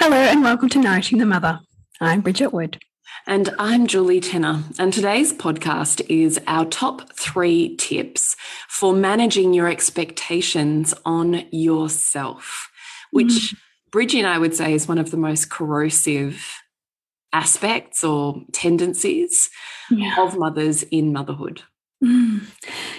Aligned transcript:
Hello, 0.00 0.16
and 0.16 0.44
welcome 0.44 0.68
to 0.68 0.78
Nourishing 0.78 1.18
the 1.18 1.26
Mother. 1.26 1.58
I'm 2.00 2.20
Bridget 2.20 2.52
Wood. 2.52 2.80
And 3.26 3.50
I'm 3.58 3.88
Julie 3.88 4.20
Tenner. 4.20 4.62
And 4.78 4.92
today's 4.92 5.32
podcast 5.32 6.06
is 6.08 6.38
our 6.46 6.66
top 6.66 7.12
three 7.14 7.74
tips 7.74 8.36
for 8.68 8.92
managing 8.92 9.54
your 9.54 9.68
expectations 9.68 10.94
on 11.04 11.44
yourself, 11.50 12.70
which 13.10 13.26
mm. 13.26 13.56
Bridgie 13.90 14.20
and 14.20 14.28
I 14.28 14.38
would 14.38 14.54
say 14.54 14.72
is 14.72 14.86
one 14.86 14.98
of 14.98 15.10
the 15.10 15.16
most 15.16 15.50
corrosive 15.50 16.48
aspects 17.32 18.04
or 18.04 18.44
tendencies 18.52 19.50
yeah. 19.90 20.14
of 20.20 20.38
mothers 20.38 20.84
in 20.84 21.12
motherhood. 21.12 21.62
Mm. 22.02 22.42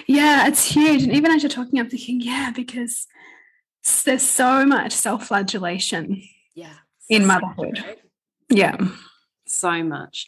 Yeah, 0.05 0.49
it's 0.49 0.69
huge. 0.69 1.03
And 1.03 1.13
even 1.13 1.31
as 1.31 1.43
you're 1.43 1.49
talking, 1.49 1.79
I'm 1.79 1.89
thinking, 1.89 2.19
yeah, 2.19 2.51
because 2.53 3.07
there's 4.03 4.21
so 4.21 4.65
much 4.65 4.91
self 4.91 5.27
flagellation. 5.27 6.23
Yeah 6.53 6.73
in 7.09 7.25
motherhood. 7.25 7.83
Yeah. 8.49 8.77
So 9.49 9.83
much. 9.83 10.27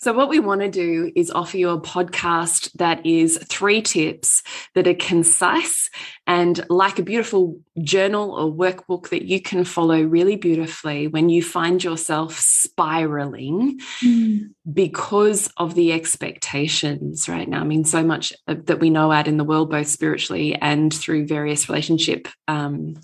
So, 0.00 0.14
what 0.14 0.30
we 0.30 0.40
want 0.40 0.62
to 0.62 0.70
do 0.70 1.12
is 1.14 1.30
offer 1.30 1.58
you 1.58 1.68
a 1.68 1.80
podcast 1.80 2.72
that 2.72 3.04
is 3.04 3.38
three 3.50 3.82
tips 3.82 4.42
that 4.74 4.88
are 4.88 4.94
concise 4.94 5.90
and 6.26 6.64
like 6.70 6.98
a 6.98 7.02
beautiful 7.02 7.60
journal 7.82 8.30
or 8.30 8.50
workbook 8.50 9.10
that 9.10 9.26
you 9.26 9.42
can 9.42 9.64
follow 9.64 10.00
really 10.00 10.36
beautifully 10.36 11.06
when 11.06 11.28
you 11.28 11.42
find 11.42 11.84
yourself 11.84 12.38
spiraling 12.38 13.78
mm. 14.02 14.48
because 14.72 15.52
of 15.58 15.74
the 15.74 15.92
expectations 15.92 17.28
right 17.28 17.48
now. 17.48 17.60
I 17.60 17.64
mean, 17.64 17.84
so 17.84 18.02
much 18.02 18.32
that 18.46 18.80
we 18.80 18.88
know 18.88 19.12
out 19.12 19.28
in 19.28 19.36
the 19.36 19.44
world, 19.44 19.70
both 19.70 19.88
spiritually 19.88 20.54
and 20.54 20.92
through 20.92 21.26
various 21.26 21.68
relationship 21.68 22.26
um, 22.48 22.94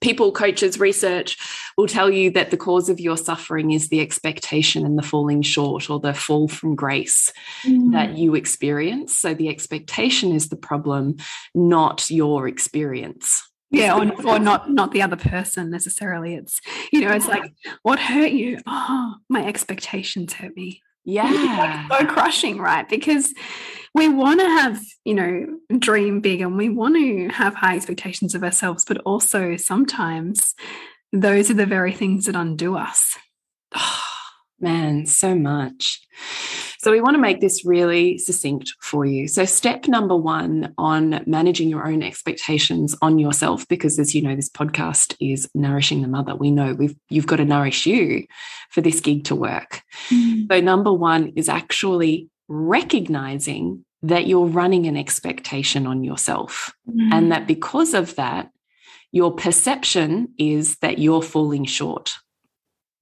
people, 0.00 0.32
coaches, 0.32 0.78
research 0.78 1.38
will 1.76 1.86
tell 1.86 2.10
you 2.10 2.30
that 2.32 2.50
the 2.50 2.56
cause 2.56 2.88
of 2.88 3.00
your 3.00 3.16
suffering 3.16 3.72
is 3.72 3.88
the 3.88 4.00
expectation 4.00 4.84
and 4.84 4.98
the 4.98 5.02
falling 5.02 5.42
short 5.42 5.90
or 5.90 6.00
the 6.00 6.14
fall 6.14 6.48
from 6.48 6.74
grace 6.74 7.32
mm. 7.64 7.92
that 7.92 8.16
you 8.16 8.34
experience. 8.34 9.18
So 9.18 9.34
the 9.34 9.48
expectation 9.48 10.32
is 10.32 10.48
the 10.48 10.56
problem, 10.56 11.16
not 11.54 12.10
your 12.10 12.48
experience. 12.48 13.42
Yeah, 13.70 13.98
or, 13.98 14.26
or 14.26 14.38
not 14.38 14.70
not 14.70 14.92
the 14.92 15.02
other 15.02 15.16
person 15.16 15.68
necessarily. 15.70 16.34
It's 16.34 16.58
you 16.90 17.02
know, 17.02 17.12
it's 17.12 17.28
like 17.28 17.52
what 17.82 17.98
hurt 17.98 18.30
you? 18.32 18.60
Oh, 18.66 19.16
my 19.28 19.46
expectations 19.46 20.32
hurt 20.32 20.56
me. 20.56 20.80
Yeah. 21.08 21.88
so 21.90 22.04
crushing, 22.04 22.58
right? 22.58 22.86
Because 22.86 23.32
we 23.94 24.08
want 24.08 24.40
to 24.40 24.46
have, 24.46 24.78
you 25.04 25.14
know, 25.14 25.46
dream 25.78 26.20
big 26.20 26.42
and 26.42 26.58
we 26.58 26.68
want 26.68 26.96
to 26.96 27.28
have 27.28 27.54
high 27.54 27.76
expectations 27.76 28.34
of 28.34 28.44
ourselves, 28.44 28.84
but 28.84 28.98
also 28.98 29.56
sometimes 29.56 30.54
those 31.10 31.50
are 31.50 31.54
the 31.54 31.64
very 31.64 31.92
things 31.92 32.26
that 32.26 32.36
undo 32.36 32.76
us. 32.76 33.16
Oh, 33.74 34.00
man, 34.60 35.06
so 35.06 35.34
much. 35.34 36.02
So, 36.78 36.92
we 36.92 37.00
want 37.00 37.14
to 37.14 37.20
make 37.20 37.40
this 37.40 37.64
really 37.64 38.18
succinct 38.18 38.74
for 38.80 39.04
you. 39.04 39.26
So, 39.26 39.44
step 39.44 39.88
number 39.88 40.16
one 40.16 40.74
on 40.78 41.22
managing 41.26 41.68
your 41.68 41.86
own 41.86 42.02
expectations 42.02 42.94
on 43.02 43.18
yourself, 43.18 43.66
because 43.68 43.98
as 43.98 44.14
you 44.14 44.22
know, 44.22 44.36
this 44.36 44.48
podcast 44.48 45.16
is 45.20 45.48
nourishing 45.54 46.02
the 46.02 46.08
mother. 46.08 46.36
We 46.36 46.50
know 46.50 46.74
we've 46.74 46.96
you've 47.08 47.26
got 47.26 47.36
to 47.36 47.44
nourish 47.44 47.84
you 47.84 48.26
for 48.70 48.80
this 48.80 49.00
gig 49.00 49.24
to 49.24 49.34
work. 49.34 49.82
Mm. 50.08 50.46
So, 50.50 50.60
number 50.60 50.92
one 50.92 51.32
is 51.34 51.48
actually 51.48 52.28
recognizing 52.46 53.84
that 54.02 54.28
you're 54.28 54.46
running 54.46 54.86
an 54.86 54.96
expectation 54.96 55.86
on 55.86 56.04
yourself, 56.04 56.72
mm. 56.88 57.12
and 57.12 57.32
that 57.32 57.48
because 57.48 57.92
of 57.92 58.14
that, 58.14 58.50
your 59.10 59.32
perception 59.32 60.28
is 60.38 60.76
that 60.76 60.98
you're 60.98 61.22
falling 61.22 61.64
short. 61.64 62.14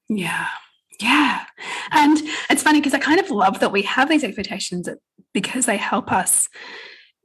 Yeah. 0.09 0.47
Yeah. 1.01 1.45
And 1.91 2.19
it's 2.51 2.63
funny 2.63 2.81
because 2.81 2.95
I 2.95 2.99
kind 2.99 3.21
of 3.21 3.31
love 3.31 3.61
that 3.61 3.73
we 3.73 3.83
have 3.83 4.09
these 4.09 4.25
expectations 4.25 4.89
because 5.33 5.67
they 5.67 5.77
help 5.77 6.11
us 6.13 6.49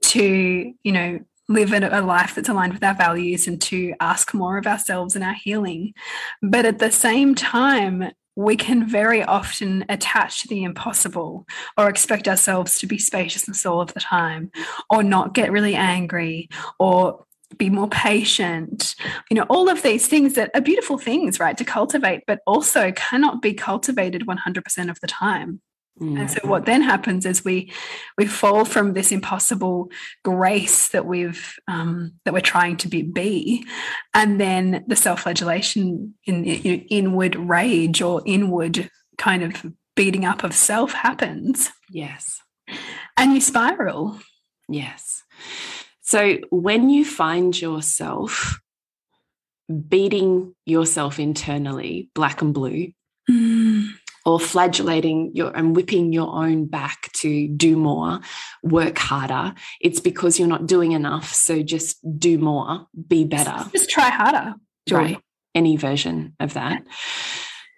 to, 0.06 0.74
you 0.84 0.92
know, 0.92 1.20
live 1.48 1.74
a 1.74 2.02
life 2.02 2.36
that's 2.36 2.50
aligned 2.50 2.74
with 2.74 2.84
our 2.84 2.94
values 2.94 3.48
and 3.48 3.62
to 3.62 3.94
ask 4.00 4.34
more 4.34 4.58
of 4.58 4.68
ourselves 4.68 5.16
and 5.16 5.24
our 5.24 5.34
healing. 5.34 5.94
But 6.42 6.66
at 6.66 6.80
the 6.80 6.92
same 6.92 7.36
time, 7.36 8.12
we 8.36 8.56
can 8.56 8.88
very 8.88 9.24
often 9.24 9.84
attach 9.90 10.42
to 10.42 10.48
the 10.48 10.64
impossible 10.64 11.46
or 11.78 11.90
expect 11.90 12.28
ourselves 12.28 12.80
to 12.80 12.88
be 12.88 12.98
spaciousness 12.98 13.66
all 13.66 13.82
of 13.82 13.94
the 13.94 14.00
time 14.00 14.52
or 14.90 15.04
not 15.04 15.34
get 15.34 15.52
really 15.52 15.76
angry 15.76 16.48
or 16.80 17.26
be 17.58 17.70
more 17.70 17.88
patient. 17.88 18.96
You 19.30 19.36
know 19.36 19.46
all 19.50 19.70
of 19.70 19.84
these 19.84 20.08
things 20.08 20.34
that 20.36 20.52
are 20.54 20.62
beautiful 20.62 20.98
things 20.98 21.40
right 21.40 21.58
to 21.58 21.64
cultivate 21.64 22.24
but 22.28 22.40
also 22.46 22.92
cannot 22.92 23.42
be 23.42 23.54
cultivated 23.54 24.26
100% 24.28 24.90
of 24.90 25.00
the 25.02 25.08
time. 25.08 25.62
Mm. 26.00 26.20
and 26.20 26.32
so 26.32 26.40
mm-hmm. 26.40 26.50
what 26.50 26.66
then 26.66 26.82
happens 26.82 27.26
is 27.26 27.44
we 27.44 27.72
we 28.18 28.26
fall 28.26 28.64
from 28.64 28.94
this 28.94 29.12
impossible 29.12 29.92
grace 30.24 30.88
that 30.90 31.06
we've 31.06 31.54
um, 31.68 32.14
that 32.24 32.34
we're 32.34 32.40
trying 32.40 32.78
to 32.78 32.88
be, 32.88 33.02
be. 33.02 33.66
And 34.14 34.40
then 34.40 34.84
the 34.88 34.96
self-flagellation 34.96 36.16
in 36.26 36.46
you 36.46 36.78
know, 36.78 36.84
inward 36.90 37.36
rage 37.36 38.02
or 38.02 38.22
inward 38.26 38.90
kind 39.18 39.44
of 39.44 39.66
beating 39.96 40.26
up 40.26 40.44
of 40.44 40.56
self 40.56 40.94
happens. 40.94 41.70
Yes. 41.90 42.42
And 43.18 43.34
you 43.34 43.42
spiral. 43.42 44.18
Yes 44.70 45.24
so 46.12 46.40
when 46.50 46.90
you 46.90 47.06
find 47.06 47.60
yourself 47.60 48.60
beating 49.88 50.54
yourself 50.66 51.20
internally, 51.20 52.10
black 52.14 52.42
and 52.42 52.54
blue, 52.54 52.92
mm. 53.30 53.88
or 54.26 54.38
flagellating 54.38 55.32
your 55.34 55.56
and 55.56 55.74
whipping 55.74 56.12
your 56.12 56.36
own 56.36 56.66
back 56.66 57.10
to 57.14 57.48
do 57.48 57.78
more, 57.78 58.20
work 58.62 58.98
harder, 58.98 59.54
it's 59.80 60.02
because 60.02 60.38
you're 60.38 60.50
not 60.50 60.68
doing 60.68 60.92
enough. 60.92 61.34
So 61.34 61.64
just 61.64 61.98
do 62.20 62.38
more, 62.38 62.88
be 63.08 63.24
better. 63.24 63.70
Just 63.72 63.90
try 63.90 64.10
harder. 64.10 64.56
Right. 64.92 65.18
Any 65.56 65.78
version 65.78 66.36
of 66.42 66.56
that. 66.56 66.84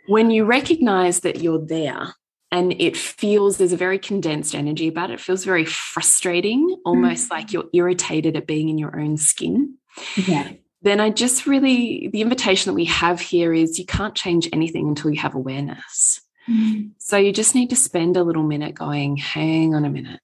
When 0.08 0.32
you 0.32 0.46
recognize 0.46 1.20
that 1.20 1.44
you're 1.44 1.64
there 1.64 2.16
and 2.54 2.74
it 2.80 2.96
feels 2.96 3.58
there's 3.58 3.74
a 3.74 3.78
very 3.88 3.98
condensed 4.00 4.54
energy 4.56 4.88
about 4.88 5.10
it. 5.10 5.16
It 5.16 5.22
feels 5.22 5.44
very 5.44 5.66
frustrating, 5.66 6.62
almost 6.86 7.28
mm 7.28 7.32
like 7.36 7.52
you're 7.52 7.70
irritated 7.74 8.38
at 8.38 8.48
being 8.48 8.70
in 8.70 8.78
your 8.78 8.94
own 9.00 9.18
skin. 9.18 9.76
Yeah. 10.16 10.52
Then 10.84 11.00
I 11.00 11.10
just 11.10 11.48
really, 11.48 12.10
the 12.14 12.22
invitation 12.22 12.70
that 12.70 12.76
we 12.76 12.86
have 12.86 13.20
here 13.20 13.52
is 13.54 13.80
you 13.80 13.86
can't 13.86 14.16
change 14.16 14.48
anything 14.54 14.88
until 14.88 15.10
you 15.12 15.20
have 15.20 15.36
awareness. 15.36 16.22
mm 16.48 16.92
So 17.00 17.18
you 17.18 17.32
just 17.34 17.56
need 17.56 17.70
to 17.72 17.76
spend 17.76 18.18
a 18.18 18.24
little 18.24 18.44
minute 18.54 18.76
going, 18.76 19.18
hang 19.18 19.74
on 19.76 19.84
a 19.86 19.90
minute. 19.90 20.20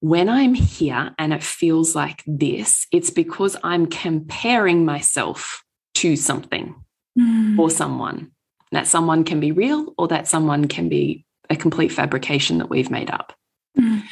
when 0.00 0.28
I'm 0.28 0.54
here 0.54 1.04
and 1.18 1.32
it 1.32 1.42
feels 1.42 1.94
like 1.94 2.22
this, 2.26 2.86
it's 2.90 3.10
because 3.10 3.54
I'm 3.70 3.86
comparing 3.86 4.84
myself 4.84 5.62
to 6.00 6.16
something 6.16 6.74
Mm. 7.18 7.58
or 7.58 7.68
someone. 7.70 8.30
That 8.72 8.86
someone 8.86 9.24
can 9.24 9.40
be 9.40 9.52
real 9.52 9.94
or 9.98 10.08
that 10.08 10.28
someone 10.28 10.68
can 10.68 10.88
be 10.88 11.24
a 11.48 11.56
complete 11.56 11.90
fabrication 11.90 12.58
that 12.58 12.70
we've 12.70 12.90
made 12.90 13.10
up. 13.10 13.32
Mm. 13.78 14.02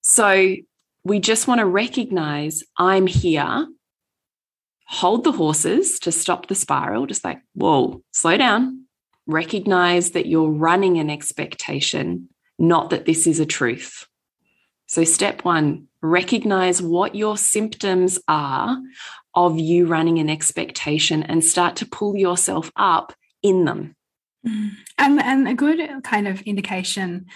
So 0.00 0.56
we 1.04 1.20
just 1.20 1.46
want 1.46 1.60
to 1.60 1.66
recognize 1.66 2.62
I'm 2.76 3.06
here, 3.06 3.68
hold 4.86 5.24
the 5.24 5.32
horses 5.32 5.98
to 6.00 6.12
stop 6.12 6.48
the 6.48 6.54
spiral, 6.54 7.06
just 7.06 7.24
like, 7.24 7.40
whoa, 7.54 8.02
slow 8.10 8.36
down. 8.36 8.86
Recognize 9.26 10.10
that 10.10 10.26
you're 10.26 10.50
running 10.50 10.98
an 10.98 11.08
expectation, 11.08 12.28
not 12.58 12.90
that 12.90 13.06
this 13.06 13.26
is 13.26 13.38
a 13.38 13.46
truth. 13.46 14.06
So, 14.86 15.04
step 15.04 15.44
one, 15.44 15.86
recognize 16.02 16.82
what 16.82 17.14
your 17.14 17.36
symptoms 17.36 18.18
are 18.26 18.76
of 19.34 19.58
you 19.58 19.86
running 19.86 20.18
an 20.18 20.28
expectation 20.28 21.22
and 21.22 21.44
start 21.44 21.76
to 21.76 21.86
pull 21.86 22.16
yourself 22.16 22.72
up 22.74 23.12
in 23.42 23.64
them. 23.64 23.94
Mm. 24.46 24.70
And 24.98 25.20
and 25.20 25.48
a 25.48 25.54
good 25.54 26.02
kind 26.04 26.26
of 26.28 26.40
indication 26.42 27.26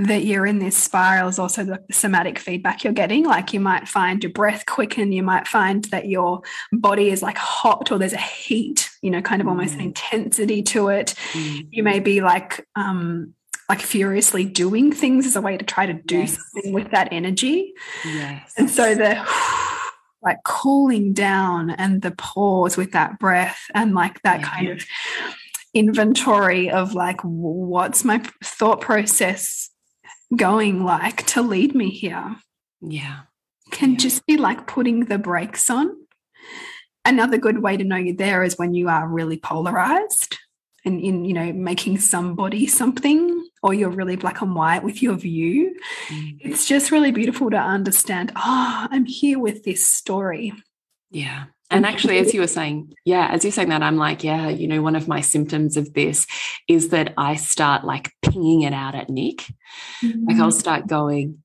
that 0.00 0.24
you're 0.24 0.46
in 0.46 0.60
this 0.60 0.76
spiral 0.76 1.28
is 1.28 1.40
also 1.40 1.64
the 1.64 1.82
somatic 1.90 2.38
feedback 2.38 2.84
you're 2.84 2.92
getting. 2.92 3.24
Like 3.24 3.52
you 3.52 3.58
might 3.58 3.88
find 3.88 4.22
your 4.22 4.32
breath 4.32 4.64
quicken, 4.64 5.10
you 5.10 5.24
might 5.24 5.48
find 5.48 5.84
that 5.86 6.06
your 6.06 6.42
body 6.72 7.10
is 7.10 7.20
like 7.20 7.36
hot 7.36 7.90
or 7.90 7.98
there's 7.98 8.12
a 8.12 8.16
heat, 8.18 8.88
you 9.02 9.10
know, 9.10 9.20
kind 9.20 9.42
of 9.42 9.48
almost 9.48 9.74
an 9.74 9.80
Mm. 9.80 9.84
intensity 9.86 10.62
to 10.62 10.88
it. 10.90 11.14
Mm. 11.32 11.66
You 11.72 11.82
may 11.82 11.98
be 11.98 12.20
like 12.20 12.64
um 12.76 13.34
like 13.68 13.80
furiously 13.80 14.44
doing 14.44 14.92
things 14.92 15.26
as 15.26 15.36
a 15.36 15.40
way 15.42 15.56
to 15.56 15.64
try 15.64 15.84
to 15.86 15.92
do 15.92 16.18
Yes. 16.20 16.38
something 16.54 16.72
with 16.72 16.90
that 16.92 17.08
energy. 17.12 17.74
Yes. 18.04 18.54
And 18.56 18.70
so 18.70 18.94
the 18.94 19.16
like 20.22 20.38
cooling 20.44 21.12
down 21.12 21.70
and 21.70 22.02
the 22.02 22.10
pause 22.12 22.76
with 22.76 22.92
that 22.92 23.18
breath 23.18 23.60
and 23.74 23.94
like 23.94 24.20
that 24.22 24.40
Yeah. 24.40 24.48
kind 24.48 24.68
of 24.68 24.84
inventory 25.74 26.70
of 26.70 26.94
like 26.94 27.20
what's 27.22 28.04
my 28.04 28.22
thought 28.42 28.80
process 28.80 29.70
going 30.36 30.84
like 30.84 31.24
to 31.26 31.42
lead 31.42 31.74
me 31.74 31.90
here 31.90 32.36
yeah. 32.80 33.20
can 33.70 33.92
Yeah. 33.92 33.96
just 33.98 34.26
be 34.26 34.36
like 34.36 34.66
putting 34.66 35.04
the 35.06 35.18
brakes 35.18 35.70
on. 35.70 35.90
Another 37.04 37.38
good 37.38 37.62
way 37.62 37.76
to 37.76 37.84
know 37.84 37.96
you're 37.96 38.16
there 38.16 38.42
is 38.42 38.58
when 38.58 38.74
you 38.74 38.88
are 38.88 39.08
really 39.08 39.38
polarized 39.38 40.36
and 40.84 41.00
in, 41.00 41.24
you 41.24 41.34
know, 41.34 41.52
making 41.52 41.98
somebody 41.98 42.66
something, 42.66 43.46
or 43.62 43.74
you're 43.74 43.90
really 43.90 44.16
black 44.16 44.40
and 44.40 44.54
white 44.54 44.84
with 44.84 45.02
your 45.02 45.14
view. 45.14 45.76
Mm. 46.08 46.38
It's 46.40 46.66
just 46.66 46.90
really 46.90 47.10
beautiful 47.10 47.50
to 47.50 47.56
understand, 47.56 48.32
oh, 48.36 48.86
I'm 48.90 49.04
here 49.04 49.38
with 49.38 49.64
this 49.64 49.86
story. 49.86 50.52
Yeah. 51.10 51.46
And 51.70 51.84
actually, 51.84 52.18
as 52.18 52.32
you 52.32 52.40
were 52.40 52.46
saying, 52.46 52.94
yeah, 53.04 53.28
as 53.30 53.44
you're 53.44 53.52
saying 53.52 53.68
that, 53.68 53.82
I'm 53.82 53.98
like, 53.98 54.24
yeah, 54.24 54.48
you 54.48 54.66
know, 54.66 54.80
one 54.80 54.96
of 54.96 55.06
my 55.06 55.20
symptoms 55.20 55.76
of 55.76 55.92
this 55.92 56.26
is 56.66 56.88
that 56.90 57.12
I 57.18 57.34
start 57.34 57.84
like 57.84 58.10
pinging 58.22 58.62
it 58.62 58.72
out 58.72 58.94
at 58.94 59.10
Nick. 59.10 59.44
Like 60.02 60.38
I'll 60.38 60.50
start 60.50 60.86
going, 60.86 61.42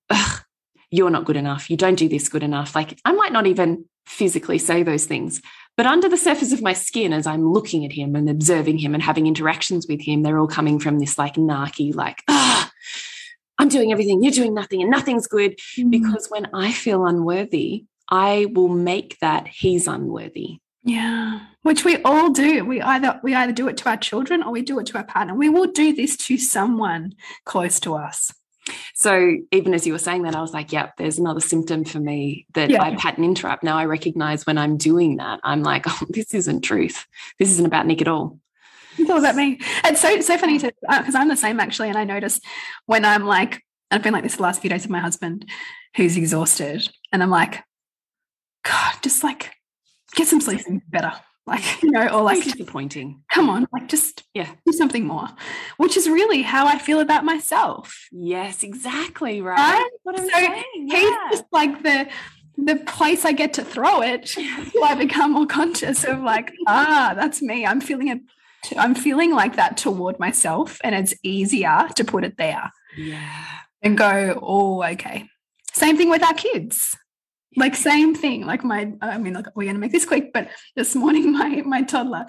you're 0.90 1.10
not 1.10 1.26
good 1.26 1.36
enough. 1.36 1.70
You 1.70 1.76
don't 1.76 1.96
do 1.96 2.08
this 2.08 2.30
good 2.30 2.44
enough. 2.44 2.74
Like 2.74 2.98
I 3.04 3.12
might 3.12 3.34
not 3.34 3.48
even 3.48 3.84
physically 4.06 4.58
say 4.58 4.84
those 4.84 5.06
things, 5.06 5.42
but 5.76 5.86
under 5.88 6.08
the 6.08 6.18
surface 6.18 6.54
of 6.54 6.62
my 6.62 6.74
skin, 6.74 7.14
as 7.14 7.26
I'm 7.26 7.52
looking 7.52 7.84
at 7.84 7.92
him 7.92 8.16
and 8.16 8.30
observing 8.30 8.78
him 8.78 8.94
and 8.94 9.02
having 9.02 9.26
interactions 9.26 9.88
with 9.88 10.02
him, 10.02 10.22
they're 10.22 10.38
all 10.38 10.48
coming 10.48 10.80
from 10.80 11.00
this 11.00 11.18
like 11.18 11.36
narky, 11.36 11.96
like, 11.96 12.22
ah, 12.28 12.72
I'm 13.58 13.70
doing 13.70 13.92
everything, 13.92 14.22
you're 14.22 14.32
doing 14.32 14.54
nothing, 14.54 14.82
and 14.82 14.92
nothing's 14.92 15.28
good. 15.28 15.58
Mm. 15.78 15.90
Because 15.90 16.28
when 16.30 16.48
I 16.54 16.72
feel 16.72 17.06
unworthy, 17.06 17.86
I 18.10 18.48
will 18.54 18.70
make 18.70 19.18
that 19.20 19.48
he's 19.48 19.88
unworthy. 19.88 20.60
Yeah, 20.84 21.40
which 21.62 21.86
we 21.86 21.98
all 22.04 22.30
do. 22.30 22.66
We 22.66 22.82
either 22.82 23.20
we 23.24 23.34
either 23.34 23.54
do 23.54 23.70
it 23.70 23.78
to 23.78 23.90
our 23.90 23.98
children 23.98 24.44
or 24.44 24.52
we 24.52 24.62
do 24.62 24.80
it 24.80 24.86
to 24.88 24.98
our 24.98 25.06
partner. 25.06 25.34
We 25.34 25.48
will 25.48 25.68
do 25.68 25.94
this 25.94 26.18
to 26.18 26.38
someone 26.38 27.14
close 27.46 27.80
to 27.82 27.96
us. 27.96 28.34
So 28.96 29.38
even 29.52 29.74
as 29.74 29.86
you 29.86 29.94
were 29.94 30.00
saying 30.00 30.24
that, 30.24 30.36
I 30.36 30.42
was 30.42 30.54
like, 30.54 30.72
yep, 30.72 30.96
there's 30.98 31.20
another 31.20 31.40
symptom 31.40 31.84
for 31.84 32.00
me 32.00 32.46
that 32.54 32.70
Yeah. 32.70 32.82
I 32.82 32.96
pattern 32.96 33.24
interrupt. 33.26 33.64
Now 33.64 33.78
I 33.78 33.86
recognize 33.86 34.46
when 34.46 34.58
I'm 34.58 34.78
doing 34.78 35.18
that, 35.18 35.40
I'm 35.44 35.64
like, 35.64 35.84
oh, 35.88 36.06
this 36.10 36.34
isn't 36.34 36.62
truth. 36.62 37.06
This 37.40 37.50
isn't 37.52 37.66
about 37.66 37.86
Nick 37.88 38.02
at 38.02 38.08
all. 38.08 38.40
It's 38.98 39.10
all 39.10 39.18
about 39.18 39.36
me. 39.36 39.60
It's 39.86 40.02
so 40.02 40.22
so 40.22 40.38
funny 40.38 40.60
to 40.60 40.72
uh, 40.88 41.00
because 41.00 41.16
I'm 41.16 41.28
the 41.28 41.36
same 41.36 41.60
actually, 41.60 41.90
and 41.90 41.98
I 41.98 42.04
notice 42.04 42.40
when 42.86 43.06
I'm 43.06 43.26
like 43.26 43.62
I've 43.90 44.04
been 44.04 44.14
like 44.14 44.24
this 44.24 44.36
the 44.38 44.44
last 44.44 44.62
few 44.62 44.70
days 44.70 44.84
with 44.84 44.92
my 44.92 45.00
husband, 45.00 45.50
who's 45.96 46.16
exhausted, 46.16 46.88
and 47.12 47.24
I'm 47.24 47.30
like, 47.32 47.64
God, 48.64 48.94
just 49.02 49.24
like 49.24 49.52
get 50.16 50.28
some 50.28 50.42
sleep 50.42 50.62
and 50.68 50.82
better, 50.90 51.12
like 51.48 51.84
you 51.84 51.92
know, 51.92 52.08
or 52.08 52.22
Like 52.24 52.44
disappointing. 52.44 53.22
come 53.34 53.50
on, 53.50 53.68
like 53.74 53.88
just 53.90 54.24
Yeah. 54.34 54.50
do 54.66 54.72
something 54.72 55.06
more, 55.06 55.28
which 55.78 55.98
is 55.98 56.08
really 56.10 56.42
how 56.42 56.68
I 56.68 56.78
feel 56.80 57.00
about 57.02 57.26
myself. 57.26 58.08
Yes, 58.12 58.64
exactly. 58.64 59.42
Right. 59.42 59.58
Right? 59.58 59.90
What 60.04 60.20
I'm 60.20 60.26
So 60.30 60.34
saying. 60.34 60.64
He's 60.88 61.16
just 61.32 61.46
like 61.52 61.84
the 61.84 62.08
the 62.56 62.76
place 62.78 63.26
I 63.26 63.32
get 63.34 63.54
to 63.56 63.64
throw 63.66 64.02
it. 64.02 64.36
I 64.84 64.96
become 64.96 65.32
more 65.34 65.48
conscious 65.48 66.04
of 66.04 66.22
like, 66.22 66.52
ah, 66.68 67.14
that's 67.16 67.42
me. 67.42 67.66
I'm 67.66 67.82
feeling 67.82 68.08
it. 68.10 68.20
I'm 68.78 68.96
feeling 68.96 69.32
like 69.32 69.56
that 69.58 69.76
toward 69.76 70.20
myself, 70.20 70.80
and 70.84 70.96
it's 70.96 71.14
easier 71.24 71.90
to 71.98 72.04
put 72.06 72.24
it 72.24 72.38
there 72.38 72.72
yeah. 72.96 73.44
and 73.82 73.98
go, 73.98 74.40
oh, 74.42 74.82
okay. 74.84 75.26
Same 75.74 75.98
thing 75.98 76.10
with 76.10 76.24
our 76.24 76.34
kids. 76.36 76.96
Like 77.56 77.76
same 77.76 78.16
thing. 78.16 78.46
Like 78.46 78.64
my, 78.64 78.94
I 79.02 79.18
mean, 79.18 79.34
look, 79.34 79.52
we're 79.56 79.66
going 79.66 79.76
to 79.76 79.80
make 79.80 79.92
this 79.92 80.06
quick, 80.06 80.34
but 80.34 80.50
this 80.76 80.96
morning 80.96 81.32
my 81.32 81.62
my 81.66 81.82
toddler 81.82 82.26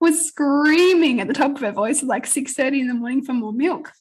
was 0.00 0.28
screaming 0.28 1.20
at 1.20 1.28
the 1.28 1.34
top 1.34 1.56
of 1.56 1.60
her 1.60 1.72
voice 1.72 2.02
at 2.02 2.08
like 2.08 2.26
six 2.26 2.54
thirty 2.54 2.80
in 2.80 2.88
the 2.88 2.94
morning 2.94 3.22
for 3.22 3.32
more 3.32 3.52
milk. 3.52 3.92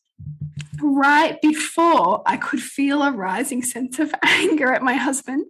Right 0.81 1.41
before 1.41 2.23
I 2.25 2.37
could 2.37 2.61
feel 2.61 3.01
a 3.01 3.11
rising 3.11 3.63
sense 3.63 3.99
of 3.99 4.13
anger 4.23 4.73
at 4.73 4.81
my 4.81 4.95
husband, 4.95 5.45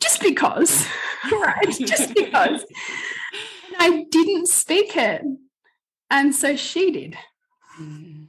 just 0.00 0.20
because, 0.20 0.86
right? 1.32 1.76
Just 1.78 2.14
because. 2.14 2.64
And 3.66 3.76
I 3.78 4.04
didn't 4.10 4.48
speak 4.48 4.96
it. 4.96 5.22
And 6.10 6.34
so 6.34 6.56
she 6.56 6.90
did. 6.90 7.16
Mm. 7.80 8.28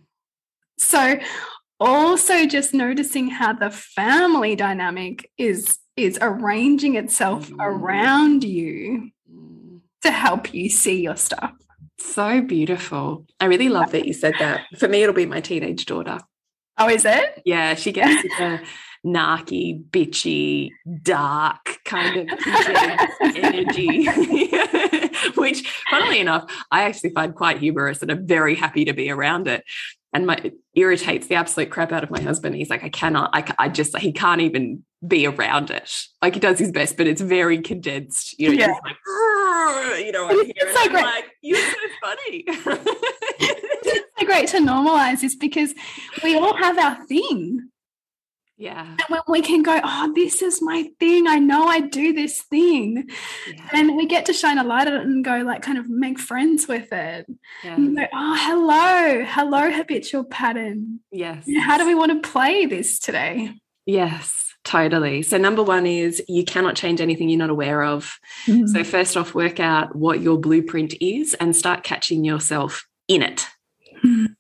So 0.78 1.20
also 1.80 2.46
just 2.46 2.74
noticing 2.74 3.30
how 3.30 3.54
the 3.54 3.70
family 3.72 4.56
dynamic 4.56 5.30
is 5.38 5.78
is 5.96 6.18
arranging 6.22 6.96
itself 6.96 7.50
Mm. 7.50 7.58
around 7.60 8.44
you 8.46 9.12
Mm. 9.30 9.82
to 10.04 10.12
help 10.12 10.54
you 10.54 10.70
see 10.70 11.02
your 11.02 11.18
stuff. 11.18 11.52
So 11.98 12.42
beautiful. 12.42 13.26
I 13.42 13.46
really 13.46 13.68
love 13.68 13.92
that 13.92 14.06
you 14.06 14.14
said 14.14 14.36
that. 14.40 14.62
For 14.78 14.88
me, 14.88 15.04
it'll 15.04 15.14
be 15.14 15.26
my 15.26 15.42
teenage 15.42 15.86
daughter. 15.86 16.20
Oh, 16.78 16.88
is 16.88 17.04
it? 17.04 17.42
Yeah, 17.46 17.76
she 17.76 17.92
gets 17.92 18.24
a 18.40 18.62
narky, 19.06 19.84
bitchy, 19.90 20.72
dark 21.04 21.78
kind 21.86 22.30
of 22.32 22.40
energy. 23.36 24.06
Which, 25.36 25.70
funnily 25.90 26.20
enough, 26.20 26.52
I 26.72 26.84
actually 26.84 27.12
find 27.12 27.34
quite 27.36 27.60
humorous 27.60 28.02
and 28.02 28.12
I'm 28.12 28.26
very 28.28 28.56
happy 28.56 28.86
to 28.86 28.94
be 28.94 29.10
around 29.10 29.48
it. 29.48 29.64
And 30.12 30.26
my 30.26 30.36
it 30.44 30.56
irritates 30.74 31.28
the 31.28 31.36
absolute 31.36 31.70
crap 31.70 31.92
out 31.92 32.04
of 32.04 32.10
my 32.10 32.20
husband. 32.20 32.56
He's 32.56 32.70
like, 32.70 32.84
I 32.84 32.90
cannot, 32.90 33.30
I, 33.34 33.54
I 33.60 33.70
just, 33.70 33.96
he 33.98 34.12
can't 34.12 34.42
even 34.42 34.84
be 35.08 35.28
around 35.28 35.70
it. 35.70 35.90
Like 36.22 36.34
he 36.34 36.40
does 36.40 36.58
his 36.58 36.72
best, 36.72 36.98
but 36.98 37.06
it's 37.06 37.22
very 37.22 37.60
condensed. 37.62 38.38
You 38.40 38.50
know, 38.50 38.56
Yeah. 38.56 38.74
he's 38.74 38.82
like, 38.84 40.06
you 40.06 40.12
know, 40.12 40.26
I'm 40.28 40.40
It's 40.40 40.52
here 40.60 40.68
and 40.68 40.76
so 40.76 40.82
I'm 40.84 40.90
great. 40.90 41.04
like, 41.06 41.26
you're 41.42 41.58
so 41.60 41.78
funny. 42.04 42.44
It's 43.42 44.10
so 44.20 44.26
great 44.26 44.48
to 44.50 44.58
normalize 44.58 45.22
this 45.22 45.36
because 45.36 45.74
we 46.24 46.36
all 46.36 46.56
have 46.56 46.78
our 46.80 47.06
thing. 47.06 47.70
Yeah. 48.60 48.86
And 48.86 49.00
when 49.08 49.22
we 49.28 49.42
can 49.42 49.64
go, 49.64 49.80
oh, 49.84 50.12
this 50.14 50.42
is 50.42 50.62
my 50.62 50.84
thing. 51.00 51.26
I 51.28 51.40
know 51.40 51.64
I 51.66 51.80
do 51.80 52.12
this 52.14 52.42
thing. 52.44 53.08
yeah. 53.52 53.70
And 53.74 53.96
we 53.96 54.06
get 54.06 54.26
to 54.28 54.34
shine 54.34 54.58
a 54.58 54.64
light 54.64 54.88
on 54.88 54.94
it 54.94 55.02
and 55.04 55.24
go, 55.24 55.38
like, 55.38 55.62
kind 55.62 55.78
of 55.78 55.90
make 55.90 56.20
friends 56.20 56.68
with 56.68 56.92
it. 56.92 57.26
yeah. 57.64 57.76
And 57.76 57.96
go, 57.96 58.06
oh, 58.14 58.36
hello, 58.38 59.26
hello, 59.26 59.72
habitual 59.72 60.26
pattern. 60.26 61.00
Yes. 61.12 61.48
How 61.62 61.78
do 61.78 61.86
we 61.88 61.96
want 61.96 62.22
to 62.22 62.30
play 62.30 62.66
this 62.66 63.00
today? 63.00 63.52
Yes, 63.86 64.54
totally. 64.66 65.22
So, 65.24 65.38
number 65.38 65.64
one 65.64 65.88
is 65.88 66.22
you 66.28 66.44
cannot 66.44 66.76
change 66.76 67.00
anything 67.02 67.30
you're 67.30 67.40
not 67.40 67.50
aware 67.50 67.82
of. 67.84 68.20
So, 68.46 68.84
first 68.84 69.16
off, 69.18 69.34
work 69.34 69.60
out 69.60 69.96
what 69.96 70.22
your 70.22 70.38
blueprint 70.38 70.94
is 71.02 71.34
and 71.36 71.56
start 71.56 71.84
catching 71.84 72.24
yourself 72.26 72.86
in 73.08 73.24
it. 73.24 73.48
Mhm. 74.04 74.36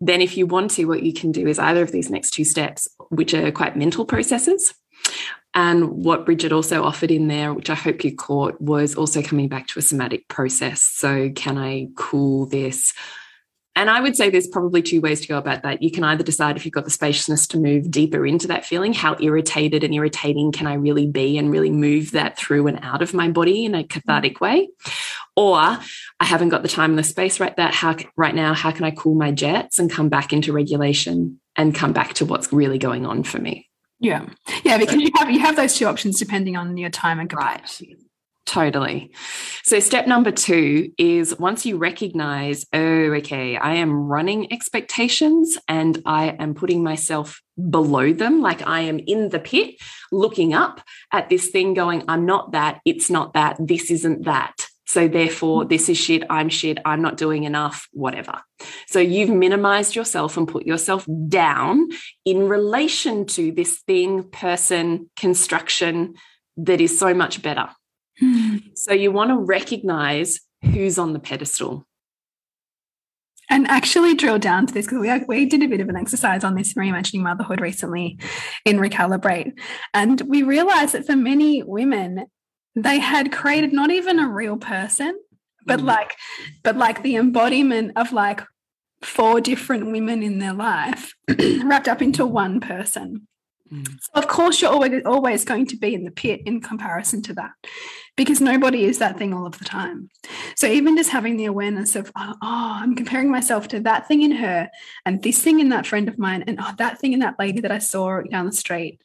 Then, 0.00 0.20
if 0.20 0.36
you 0.36 0.46
want 0.46 0.70
to, 0.72 0.86
what 0.86 1.02
you 1.02 1.12
can 1.12 1.32
do 1.32 1.46
is 1.46 1.58
either 1.58 1.82
of 1.82 1.92
these 1.92 2.10
next 2.10 2.30
two 2.30 2.44
steps, 2.44 2.88
which 3.10 3.34
are 3.34 3.52
quite 3.52 3.76
mental 3.76 4.04
processes. 4.04 4.74
And 5.52 5.90
what 5.90 6.24
Bridget 6.24 6.52
also 6.52 6.84
offered 6.84 7.10
in 7.10 7.26
there, 7.26 7.52
which 7.52 7.70
I 7.70 7.74
hope 7.74 8.04
you 8.04 8.14
caught, 8.14 8.60
was 8.60 8.94
also 8.94 9.20
coming 9.20 9.48
back 9.48 9.66
to 9.68 9.78
a 9.78 9.82
somatic 9.82 10.28
process. 10.28 10.82
So, 10.82 11.30
can 11.30 11.58
I 11.58 11.88
cool 11.96 12.46
this? 12.46 12.94
And 13.76 13.88
I 13.88 14.00
would 14.00 14.16
say 14.16 14.30
there's 14.30 14.48
probably 14.48 14.82
two 14.82 15.00
ways 15.00 15.20
to 15.20 15.28
go 15.28 15.38
about 15.38 15.62
that. 15.62 15.82
You 15.82 15.90
can 15.90 16.04
either 16.04 16.24
decide 16.24 16.56
if 16.56 16.64
you've 16.64 16.74
got 16.74 16.84
the 16.84 16.90
spaciousness 16.90 17.46
to 17.48 17.58
move 17.58 17.90
deeper 17.90 18.26
into 18.26 18.48
that 18.48 18.64
feeling, 18.64 18.92
how 18.92 19.16
irritated 19.20 19.84
and 19.84 19.94
irritating 19.94 20.52
can 20.52 20.66
I 20.66 20.74
really 20.74 21.06
be, 21.06 21.38
and 21.38 21.50
really 21.50 21.70
move 21.70 22.10
that 22.10 22.36
through 22.36 22.66
and 22.66 22.80
out 22.82 23.00
of 23.00 23.14
my 23.14 23.28
body 23.28 23.64
in 23.64 23.74
a 23.74 23.84
cathartic 23.84 24.40
way. 24.40 24.68
Or 25.36 25.56
I 25.56 25.80
haven't 26.20 26.48
got 26.48 26.62
the 26.62 26.68
time 26.68 26.90
and 26.90 26.98
the 26.98 27.04
space 27.04 27.38
right 27.40 27.56
that 27.56 27.72
how 27.72 27.96
right 28.16 28.34
now, 28.34 28.54
how 28.54 28.72
can 28.72 28.84
I 28.84 28.90
cool 28.90 29.14
my 29.14 29.30
jets 29.30 29.78
and 29.78 29.90
come 29.90 30.08
back 30.08 30.32
into 30.32 30.52
regulation 30.52 31.40
and 31.56 31.74
come 31.74 31.92
back 31.92 32.14
to 32.14 32.24
what's 32.24 32.52
really 32.52 32.78
going 32.78 33.06
on 33.06 33.22
for 33.22 33.38
me? 33.38 33.68
Yeah. 34.00 34.26
Yeah, 34.64 34.78
because 34.78 34.96
you 34.96 35.10
have 35.16 35.30
you 35.30 35.40
have 35.40 35.56
those 35.56 35.76
two 35.76 35.86
options 35.86 36.18
depending 36.18 36.56
on 36.56 36.76
your 36.76 36.90
time 36.90 37.20
and 37.20 37.30
capacity. 37.30 37.94
Right. 37.94 38.04
Totally. 38.46 39.12
So, 39.62 39.78
step 39.78 40.06
number 40.06 40.32
two 40.32 40.90
is 40.98 41.38
once 41.38 41.64
you 41.66 41.76
recognize, 41.76 42.66
oh, 42.72 43.12
okay, 43.14 43.56
I 43.56 43.74
am 43.74 43.92
running 43.92 44.52
expectations 44.52 45.56
and 45.68 46.02
I 46.04 46.30
am 46.30 46.54
putting 46.54 46.82
myself 46.82 47.40
below 47.68 48.12
them, 48.12 48.40
like 48.40 48.66
I 48.66 48.80
am 48.80 48.98
in 48.98 49.28
the 49.28 49.38
pit 49.38 49.76
looking 50.10 50.52
up 50.52 50.80
at 51.12 51.28
this 51.28 51.50
thing, 51.50 51.74
going, 51.74 52.02
I'm 52.08 52.26
not 52.26 52.52
that, 52.52 52.80
it's 52.84 53.10
not 53.10 53.34
that, 53.34 53.56
this 53.60 53.90
isn't 53.90 54.24
that. 54.24 54.66
So, 54.84 55.06
therefore, 55.06 55.60
mm-hmm. 55.60 55.68
this 55.68 55.88
is 55.88 55.98
shit, 55.98 56.24
I'm 56.28 56.48
shit, 56.48 56.78
I'm 56.84 57.02
not 57.02 57.16
doing 57.16 57.44
enough, 57.44 57.86
whatever. 57.92 58.40
So, 58.88 58.98
you've 58.98 59.30
minimized 59.30 59.94
yourself 59.94 60.36
and 60.36 60.48
put 60.48 60.66
yourself 60.66 61.06
down 61.28 61.90
in 62.24 62.48
relation 62.48 63.26
to 63.26 63.52
this 63.52 63.80
thing, 63.86 64.24
person, 64.24 65.08
construction 65.14 66.14
that 66.56 66.80
is 66.80 66.98
so 66.98 67.14
much 67.14 67.42
better 67.42 67.68
so 68.74 68.92
you 68.92 69.12
want 69.12 69.30
to 69.30 69.36
recognize 69.36 70.40
who's 70.62 70.98
on 70.98 71.12
the 71.12 71.18
pedestal. 71.18 71.86
And 73.52 73.66
actually 73.66 74.14
drill 74.14 74.38
down 74.38 74.66
to 74.66 74.74
this 74.74 74.86
because 74.86 75.00
we, 75.00 75.24
we 75.26 75.46
did 75.46 75.62
a 75.62 75.66
bit 75.66 75.80
of 75.80 75.88
an 75.88 75.96
exercise 75.96 76.44
on 76.44 76.54
this 76.54 76.74
reimagining 76.74 77.22
motherhood 77.22 77.60
recently 77.60 78.16
in 78.64 78.76
Recalibrate. 78.76 79.58
And 79.92 80.20
we 80.20 80.44
realized 80.44 80.94
that 80.94 81.04
for 81.04 81.16
many 81.16 81.64
women, 81.64 82.26
they 82.76 83.00
had 83.00 83.32
created 83.32 83.72
not 83.72 83.90
even 83.90 84.20
a 84.20 84.28
real 84.28 84.56
person, 84.56 85.18
but 85.66 85.80
mm. 85.80 85.84
like, 85.84 86.14
but 86.62 86.76
like 86.76 87.02
the 87.02 87.16
embodiment 87.16 87.92
of 87.96 88.12
like 88.12 88.42
four 89.02 89.40
different 89.40 89.90
women 89.90 90.22
in 90.22 90.38
their 90.38 90.52
life 90.52 91.14
wrapped 91.64 91.88
up 91.88 92.00
into 92.00 92.24
one 92.24 92.60
person. 92.60 93.26
Mm. 93.72 93.86
So 93.86 94.10
of 94.14 94.26
course, 94.26 94.60
you're 94.60 94.70
always 94.70 95.02
always 95.04 95.44
going 95.44 95.66
to 95.66 95.76
be 95.76 95.94
in 95.94 96.04
the 96.04 96.10
pit 96.10 96.42
in 96.44 96.60
comparison 96.60 97.22
to 97.22 97.34
that, 97.34 97.52
because 98.16 98.40
nobody 98.40 98.84
is 98.84 98.98
that 98.98 99.16
thing 99.16 99.32
all 99.32 99.46
of 99.46 99.58
the 99.58 99.64
time. 99.64 100.10
So 100.56 100.66
even 100.66 100.96
just 100.96 101.10
having 101.10 101.36
the 101.36 101.44
awareness 101.44 101.94
of 101.94 102.10
oh, 102.16 102.34
oh, 102.42 102.78
I'm 102.82 102.96
comparing 102.96 103.30
myself 103.30 103.68
to 103.68 103.80
that 103.80 104.08
thing 104.08 104.22
in 104.22 104.32
her, 104.32 104.70
and 105.06 105.22
this 105.22 105.40
thing 105.42 105.60
in 105.60 105.68
that 105.68 105.86
friend 105.86 106.08
of 106.08 106.18
mine, 106.18 106.44
and 106.46 106.58
oh, 106.60 106.74
that 106.78 106.98
thing 106.98 107.12
in 107.12 107.20
that 107.20 107.38
lady 107.38 107.60
that 107.60 107.72
I 107.72 107.78
saw 107.78 108.20
down 108.22 108.46
the 108.46 108.52
street, 108.52 109.00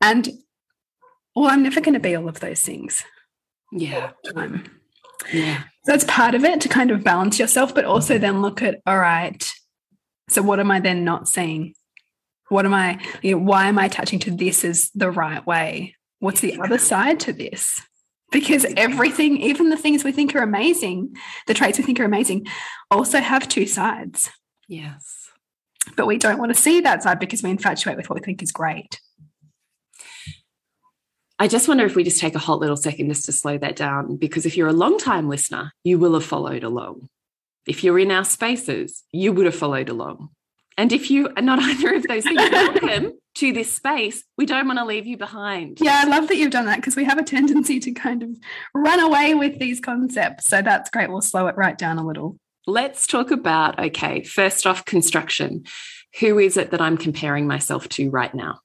and 0.00 0.28
well, 1.34 1.50
I'm 1.50 1.62
never 1.62 1.80
going 1.80 1.94
to 1.94 2.00
be 2.00 2.14
all 2.14 2.28
of 2.28 2.40
those 2.40 2.62
things. 2.62 3.04
Yeah. 3.72 4.12
Time. 4.34 4.70
Yeah. 5.32 5.62
So 5.84 5.92
that's 5.92 6.04
part 6.04 6.34
of 6.34 6.44
it 6.44 6.60
to 6.60 6.68
kind 6.68 6.90
of 6.90 7.04
balance 7.04 7.38
yourself, 7.38 7.74
but 7.74 7.84
also 7.84 8.18
then 8.18 8.42
look 8.42 8.62
at 8.62 8.80
all 8.86 8.98
right. 8.98 9.50
So 10.28 10.42
what 10.42 10.60
am 10.60 10.70
I 10.70 10.80
then 10.80 11.04
not 11.04 11.28
seeing? 11.28 11.74
What 12.52 12.66
am 12.66 12.74
I, 12.74 13.00
you 13.22 13.32
know, 13.32 13.38
why 13.38 13.68
am 13.68 13.78
I 13.78 13.86
attaching 13.86 14.18
to 14.20 14.30
this 14.30 14.62
as 14.62 14.90
the 14.90 15.10
right 15.10 15.44
way? 15.46 15.96
What's 16.18 16.42
the 16.42 16.60
other 16.60 16.76
side 16.76 17.18
to 17.20 17.32
this? 17.32 17.80
Because 18.30 18.66
everything, 18.76 19.38
even 19.38 19.70
the 19.70 19.76
things 19.76 20.04
we 20.04 20.12
think 20.12 20.34
are 20.36 20.42
amazing, 20.42 21.16
the 21.46 21.54
traits 21.54 21.78
we 21.78 21.84
think 21.84 21.98
are 21.98 22.04
amazing, 22.04 22.46
also 22.90 23.20
have 23.20 23.48
two 23.48 23.66
sides. 23.66 24.30
Yes. 24.68 25.30
But 25.96 26.06
we 26.06 26.18
don't 26.18 26.38
want 26.38 26.54
to 26.54 26.60
see 26.60 26.82
that 26.82 27.02
side 27.02 27.18
because 27.18 27.42
we 27.42 27.50
infatuate 27.50 27.96
with 27.96 28.10
what 28.10 28.20
we 28.20 28.24
think 28.24 28.42
is 28.42 28.52
great. 28.52 29.00
I 31.38 31.48
just 31.48 31.68
wonder 31.68 31.86
if 31.86 31.96
we 31.96 32.04
just 32.04 32.20
take 32.20 32.34
a 32.34 32.38
hot 32.38 32.60
little 32.60 32.76
second 32.76 33.08
just 33.08 33.24
to 33.24 33.32
slow 33.32 33.56
that 33.58 33.76
down, 33.76 34.16
because 34.16 34.44
if 34.44 34.58
you're 34.58 34.68
a 34.68 34.74
long 34.74 34.98
time 34.98 35.28
listener, 35.28 35.72
you 35.84 35.98
will 35.98 36.12
have 36.14 36.24
followed 36.24 36.64
along. 36.64 37.08
If 37.66 37.82
you're 37.82 37.98
in 37.98 38.10
our 38.10 38.24
spaces, 38.24 39.04
you 39.10 39.32
would 39.32 39.46
have 39.46 39.54
followed 39.54 39.88
along. 39.88 40.28
And 40.76 40.92
if 40.92 41.10
you 41.10 41.28
are 41.36 41.42
not 41.42 41.58
either 41.62 41.94
of 41.94 42.02
those 42.04 42.24
things, 42.24 42.38
welcome 42.50 43.12
to 43.36 43.52
this 43.52 43.72
space. 43.72 44.24
We 44.36 44.46
don't 44.46 44.66
want 44.66 44.78
to 44.78 44.84
leave 44.84 45.06
you 45.06 45.16
behind. 45.16 45.78
Yeah, 45.80 46.02
I 46.04 46.08
love 46.08 46.28
that 46.28 46.36
you've 46.36 46.50
done 46.50 46.66
that 46.66 46.76
because 46.76 46.96
we 46.96 47.04
have 47.04 47.18
a 47.18 47.24
tendency 47.24 47.80
to 47.80 47.92
kind 47.92 48.22
of 48.22 48.30
run 48.74 49.00
away 49.00 49.34
with 49.34 49.58
these 49.58 49.80
concepts. 49.80 50.46
So 50.46 50.62
that's 50.62 50.90
great. 50.90 51.10
We'll 51.10 51.20
slow 51.20 51.46
it 51.46 51.56
right 51.56 51.76
down 51.76 51.98
a 51.98 52.06
little. 52.06 52.36
Let's 52.66 53.06
talk 53.06 53.30
about 53.30 53.78
okay, 53.78 54.22
first 54.22 54.66
off, 54.66 54.84
construction. 54.84 55.64
Who 56.20 56.38
is 56.38 56.56
it 56.56 56.70
that 56.70 56.80
I'm 56.80 56.98
comparing 56.98 57.46
myself 57.46 57.88
to 57.90 58.10
right 58.10 58.34
now? 58.34 58.60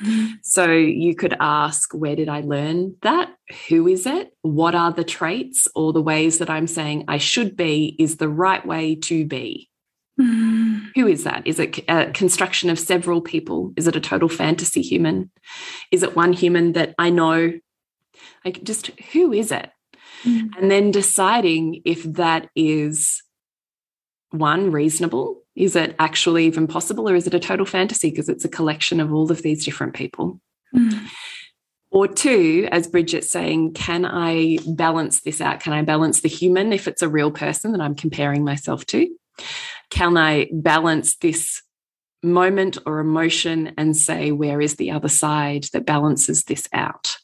So 0.42 0.70
you 0.72 1.14
could 1.14 1.36
ask, 1.40 1.92
where 1.92 2.16
did 2.16 2.28
I 2.28 2.40
learn 2.40 2.96
that? 3.02 3.34
Who 3.68 3.88
is 3.88 4.06
it? 4.06 4.32
What 4.42 4.74
are 4.74 4.92
the 4.92 5.04
traits 5.04 5.68
or 5.74 5.92
the 5.92 6.00
ways 6.00 6.38
that 6.38 6.48
I'm 6.48 6.66
saying 6.66 7.04
I 7.08 7.18
should 7.18 7.56
be 7.56 7.96
is 7.98 8.16
the 8.16 8.28
right 8.28 8.64
way 8.64 8.94
to 8.94 9.26
be? 9.26 9.68
Mm. 10.20 10.90
Who 10.96 11.06
is 11.06 11.24
that? 11.24 11.46
Is 11.46 11.60
it 11.60 11.78
a 11.88 12.10
construction 12.12 12.70
of 12.70 12.78
several 12.78 13.20
people? 13.20 13.72
Is 13.76 13.86
it 13.86 13.96
a 13.96 14.00
total 14.00 14.28
fantasy 14.28 14.82
human? 14.82 15.30
Is 15.92 16.02
it 16.02 16.16
one 16.16 16.32
human 16.32 16.72
that 16.72 16.94
I 16.98 17.10
know? 17.10 17.52
Like, 18.44 18.62
just 18.64 18.88
who 19.12 19.32
is 19.32 19.52
it? 19.52 19.70
Mm. 20.24 20.50
And 20.58 20.70
then 20.70 20.90
deciding 20.90 21.82
if 21.84 22.02
that 22.04 22.48
is 22.56 23.22
one 24.30 24.72
reasonable. 24.72 25.42
Is 25.54 25.74
it 25.74 25.96
actually 25.98 26.46
even 26.46 26.68
possible, 26.68 27.08
or 27.08 27.16
is 27.16 27.26
it 27.26 27.34
a 27.34 27.40
total 27.40 27.66
fantasy 27.66 28.10
because 28.10 28.28
it's 28.28 28.44
a 28.44 28.48
collection 28.48 29.00
of 29.00 29.12
all 29.12 29.30
of 29.32 29.42
these 29.42 29.64
different 29.64 29.94
people? 29.94 30.40
Mm. 30.74 31.08
Or 31.90 32.06
two, 32.06 32.68
as 32.70 32.86
Bridget's 32.86 33.30
saying, 33.30 33.72
can 33.72 34.04
I 34.04 34.58
balance 34.66 35.22
this 35.22 35.40
out? 35.40 35.60
Can 35.60 35.72
I 35.72 35.82
balance 35.82 36.20
the 36.20 36.28
human 36.28 36.72
if 36.72 36.86
it's 36.86 37.02
a 37.02 37.08
real 37.08 37.30
person 37.30 37.72
that 37.72 37.80
I'm 37.80 37.94
comparing 37.94 38.44
myself 38.44 38.84
to? 38.86 39.08
Can 39.90 40.16
I 40.16 40.48
balance 40.52 41.16
this 41.16 41.62
moment 42.22 42.78
or 42.84 42.98
emotion 42.98 43.74
and 43.78 43.96
say, 43.96 44.32
where 44.32 44.60
is 44.60 44.76
the 44.76 44.90
other 44.90 45.08
side 45.08 45.64
that 45.72 45.86
balances 45.86 46.44
this 46.44 46.68
out? 46.72 47.16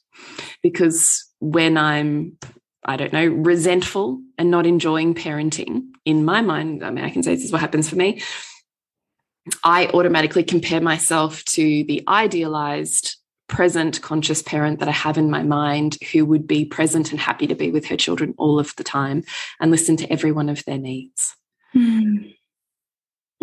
Because 0.63 1.29
when 1.41 1.77
I'm, 1.77 2.39
I 2.85 2.97
don't 2.97 3.13
know, 3.13 3.27
resentful 3.27 4.21
and 4.39 4.51
not 4.51 4.67
enjoying 4.67 5.15
parenting, 5.15 5.87
in 6.05 6.25
my 6.25 6.43
mind, 6.43 6.85
I 6.85 6.91
mean, 6.91 7.05
I 7.05 7.11
can 7.11 7.23
say 7.23 7.35
this 7.35 7.45
is 7.45 7.53
what 7.53 7.61
happens 7.61 7.89
for 7.89 7.97
me. 7.97 8.23
I 9.63 9.89
automatically 9.89 10.45
compare 10.45 10.81
myself 10.81 11.45
to 11.47 11.85
the 11.85 12.03
idealized 12.09 13.17
present 13.47 14.01
conscious 14.01 14.43
parent 14.43 14.79
that 14.79 14.89
I 14.89 14.93
have 14.93 15.19
in 15.19 15.31
my 15.31 15.43
mind 15.43 15.99
who 16.13 16.25
would 16.25 16.47
be 16.47 16.65
present 16.65 17.11
and 17.11 17.21
happy 17.21 17.47
to 17.47 17.55
be 17.55 17.71
with 17.71 17.87
her 17.87 17.97
children 17.97 18.35
all 18.39 18.59
of 18.59 18.75
the 18.77 18.85
time 18.85 19.23
and 19.61 19.71
listen 19.71 19.97
to 19.99 20.11
every 20.11 20.33
one 20.33 20.49
of 20.49 20.65
their 20.65 20.79
needs. 20.79 21.37
Mm 21.75 22.34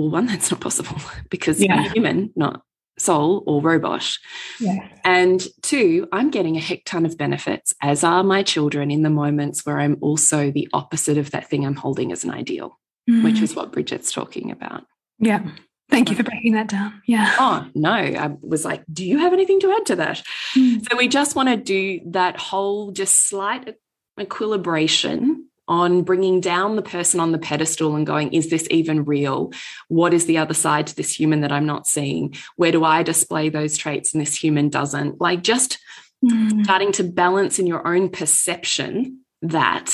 well, 0.01 0.11
one, 0.11 0.25
that's 0.25 0.51
not 0.51 0.59
possible 0.59 0.97
because 1.29 1.61
yeah. 1.61 1.75
I'm 1.75 1.91
human, 1.91 2.31
not 2.35 2.63
soul 2.97 3.43
or 3.47 3.61
robot. 3.61 4.17
Yeah. 4.59 4.87
And 5.03 5.45
two, 5.61 6.07
I'm 6.11 6.29
getting 6.29 6.57
a 6.57 6.59
heck 6.59 6.85
ton 6.85 7.05
of 7.05 7.17
benefits, 7.17 7.73
as 7.81 8.03
are 8.03 8.23
my 8.23 8.43
children, 8.43 8.91
in 8.91 9.01
the 9.01 9.09
moments 9.09 9.65
where 9.65 9.79
I'm 9.79 9.97
also 10.01 10.51
the 10.51 10.67
opposite 10.73 11.17
of 11.17 11.31
that 11.31 11.49
thing 11.49 11.65
I'm 11.65 11.75
holding 11.75 12.11
as 12.11 12.23
an 12.23 12.31
ideal, 12.31 12.79
mm. 13.09 13.23
which 13.23 13.41
is 13.41 13.55
what 13.55 13.71
Bridget's 13.71 14.11
talking 14.11 14.51
about. 14.51 14.85
Yeah. 15.19 15.49
Thank 15.89 16.09
you 16.09 16.15
for 16.15 16.23
breaking 16.23 16.53
that 16.53 16.69
down. 16.69 17.01
Yeah. 17.05 17.35
Oh, 17.37 17.67
no. 17.75 17.91
I 17.91 18.33
was 18.41 18.63
like, 18.63 18.83
do 18.91 19.05
you 19.05 19.17
have 19.17 19.33
anything 19.33 19.59
to 19.59 19.71
add 19.73 19.85
to 19.87 19.95
that? 19.97 20.23
Mm. 20.55 20.89
So 20.89 20.95
we 20.95 21.09
just 21.09 21.35
want 21.35 21.49
to 21.49 21.57
do 21.57 21.99
that 22.11 22.37
whole 22.37 22.91
just 22.91 23.27
slight 23.27 23.75
equilibration 24.17 25.40
on 25.71 26.03
bringing 26.03 26.41
down 26.41 26.75
the 26.75 26.81
person 26.81 27.21
on 27.21 27.31
the 27.31 27.39
pedestal 27.39 27.95
and 27.95 28.05
going, 28.05 28.33
is 28.33 28.49
this 28.49 28.67
even 28.69 29.05
real? 29.05 29.53
What 29.87 30.13
is 30.13 30.25
the 30.25 30.37
other 30.37 30.53
side 30.53 30.87
to 30.87 30.95
this 30.95 31.17
human 31.17 31.39
that 31.41 31.51
I'm 31.53 31.65
not 31.65 31.87
seeing? 31.87 32.35
Where 32.57 32.73
do 32.73 32.83
I 32.83 33.03
display 33.03 33.47
those 33.47 33.77
traits 33.77 34.13
and 34.13 34.21
this 34.21 34.35
human 34.35 34.67
doesn't? 34.67 35.21
Like 35.21 35.43
just 35.43 35.79
mm. 36.23 36.65
starting 36.65 36.91
to 36.93 37.05
balance 37.05 37.57
in 37.57 37.67
your 37.67 37.87
own 37.87 38.09
perception 38.09 39.19
that 39.43 39.85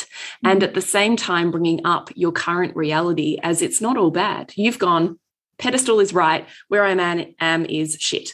mm. 0.44 0.50
and 0.52 0.64
at 0.64 0.74
the 0.74 0.82
same 0.82 1.16
time 1.16 1.52
bringing 1.52 1.86
up 1.86 2.10
your 2.16 2.32
current 2.32 2.76
reality 2.76 3.38
as 3.44 3.62
it's 3.62 3.80
not 3.80 3.98
all 3.98 4.12
bad. 4.12 4.52
You've 4.56 4.80
gone, 4.80 5.20
pedestal 5.60 6.00
is 6.00 6.12
right, 6.12 6.48
where 6.70 6.86
I 6.86 6.92
am, 6.92 7.36
am 7.40 7.66
is 7.66 7.98
shit. 8.00 8.34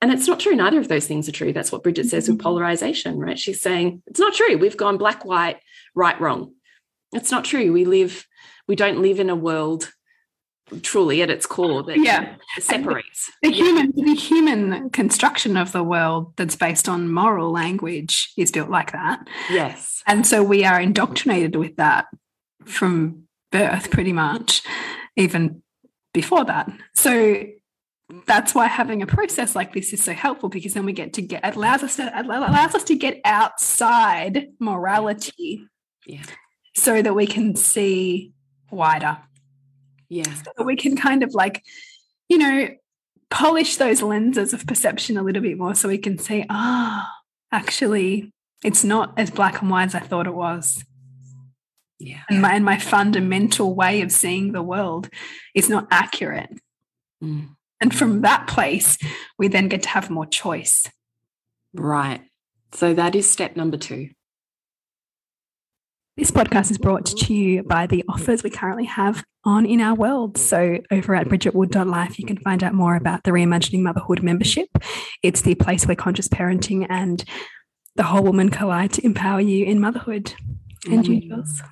And 0.00 0.10
it's 0.10 0.26
not 0.26 0.40
true. 0.40 0.54
Neither 0.54 0.78
of 0.78 0.88
those 0.88 1.06
things 1.06 1.28
are 1.28 1.32
true. 1.32 1.52
That's 1.52 1.72
what 1.72 1.82
Bridget 1.82 2.06
says 2.06 2.28
with 2.28 2.38
mm-hmm. 2.38 2.44
polarization, 2.44 3.18
right? 3.18 3.38
She's 3.38 3.60
saying 3.60 4.02
it's 4.06 4.20
not 4.20 4.32
true. 4.32 4.56
We've 4.56 4.76
gone 4.76 4.96
black, 4.96 5.24
white, 5.24 5.58
right, 5.94 6.18
wrong. 6.18 6.54
It's 7.12 7.30
not 7.30 7.44
true. 7.44 7.72
We 7.72 7.84
live, 7.84 8.26
we 8.66 8.76
don't 8.76 9.00
live 9.00 9.20
in 9.20 9.30
a 9.30 9.36
world 9.36 9.90
truly 10.82 11.22
at 11.22 11.30
its 11.30 11.46
core 11.46 11.82
that 11.82 11.98
yeah. 11.98 12.36
separates. 12.58 13.30
The, 13.42 13.50
the 13.50 13.56
yeah. 13.56 13.64
human 13.64 13.92
the 13.94 14.14
human 14.14 14.90
construction 14.90 15.56
of 15.56 15.72
the 15.72 15.82
world 15.82 16.34
that's 16.36 16.56
based 16.56 16.88
on 16.88 17.12
moral 17.12 17.50
language 17.50 18.32
is 18.36 18.50
built 18.50 18.70
like 18.70 18.92
that. 18.92 19.26
Yes. 19.50 20.02
And 20.06 20.26
so 20.26 20.42
we 20.42 20.64
are 20.64 20.80
indoctrinated 20.80 21.56
with 21.56 21.76
that 21.76 22.06
from 22.64 23.24
birth 23.50 23.90
pretty 23.90 24.12
much 24.12 24.62
even 25.16 25.62
before 26.12 26.44
that. 26.44 26.70
So 26.94 27.44
that's 28.26 28.54
why 28.54 28.66
having 28.66 29.02
a 29.02 29.06
process 29.06 29.54
like 29.54 29.74
this 29.74 29.92
is 29.92 30.02
so 30.02 30.14
helpful 30.14 30.48
because 30.48 30.74
then 30.74 30.86
we 30.86 30.92
get 30.92 31.12
to 31.14 31.22
get 31.22 31.54
allows 31.54 31.82
us 31.82 31.96
to 31.96 32.20
allows 32.20 32.74
us 32.74 32.84
to 32.84 32.94
get 32.94 33.20
outside 33.26 34.46
morality 34.58 35.66
yeah 36.06 36.22
so 36.78 37.02
that 37.02 37.14
we 37.14 37.26
can 37.26 37.54
see 37.54 38.32
wider 38.70 39.18
yeah 40.08 40.34
so 40.56 40.64
we 40.64 40.76
can 40.76 40.96
kind 40.96 41.22
of 41.22 41.34
like 41.34 41.62
you 42.28 42.38
know 42.38 42.68
polish 43.30 43.76
those 43.76 44.02
lenses 44.02 44.52
of 44.52 44.66
perception 44.66 45.16
a 45.16 45.22
little 45.22 45.42
bit 45.42 45.58
more 45.58 45.74
so 45.74 45.88
we 45.88 45.98
can 45.98 46.18
see 46.18 46.44
ah 46.50 47.06
oh, 47.06 47.56
actually 47.56 48.32
it's 48.64 48.84
not 48.84 49.12
as 49.18 49.30
black 49.30 49.60
and 49.60 49.70
white 49.70 49.84
as 49.84 49.94
i 49.94 50.00
thought 50.00 50.26
it 50.26 50.34
was 50.34 50.84
yeah 51.98 52.22
and 52.28 52.40
my, 52.40 52.54
and 52.54 52.64
my 52.64 52.78
fundamental 52.78 53.74
way 53.74 54.00
of 54.02 54.12
seeing 54.12 54.52
the 54.52 54.62
world 54.62 55.08
is 55.54 55.68
not 55.68 55.86
accurate 55.90 56.50
mm. 57.22 57.48
And 57.80 57.94
from 57.94 58.22
that 58.22 58.46
place, 58.46 58.98
we 59.38 59.48
then 59.48 59.68
get 59.68 59.82
to 59.84 59.88
have 59.90 60.10
more 60.10 60.26
choice. 60.26 60.90
Right. 61.72 62.22
So 62.72 62.94
that 62.94 63.14
is 63.14 63.30
step 63.30 63.56
number 63.56 63.76
two. 63.76 64.10
This 66.18 66.32
podcast 66.32 66.72
is 66.72 66.78
brought 66.78 67.06
to 67.06 67.32
you 67.32 67.62
by 67.62 67.86
the 67.86 68.02
offers 68.08 68.42
we 68.42 68.50
currently 68.50 68.86
have 68.86 69.24
on 69.44 69.64
in 69.64 69.80
our 69.80 69.94
world. 69.94 70.36
So, 70.36 70.78
over 70.90 71.14
at 71.14 71.28
bridgetwood.life, 71.28 72.18
you 72.18 72.26
can 72.26 72.38
find 72.38 72.64
out 72.64 72.74
more 72.74 72.96
about 72.96 73.22
the 73.22 73.30
Reimagining 73.30 73.82
Motherhood 73.82 74.24
membership. 74.24 74.66
It's 75.22 75.42
the 75.42 75.54
place 75.54 75.86
where 75.86 75.94
conscious 75.94 76.26
parenting 76.26 76.88
and 76.90 77.24
the 77.94 78.02
whole 78.02 78.24
woman 78.24 78.48
collide 78.48 78.94
to 78.94 79.06
empower 79.06 79.40
you 79.40 79.64
in 79.64 79.78
motherhood. 79.78 80.34
And 80.90 81.06
you, 81.06 81.20
mm. 81.20 81.28
Jules? 81.28 81.62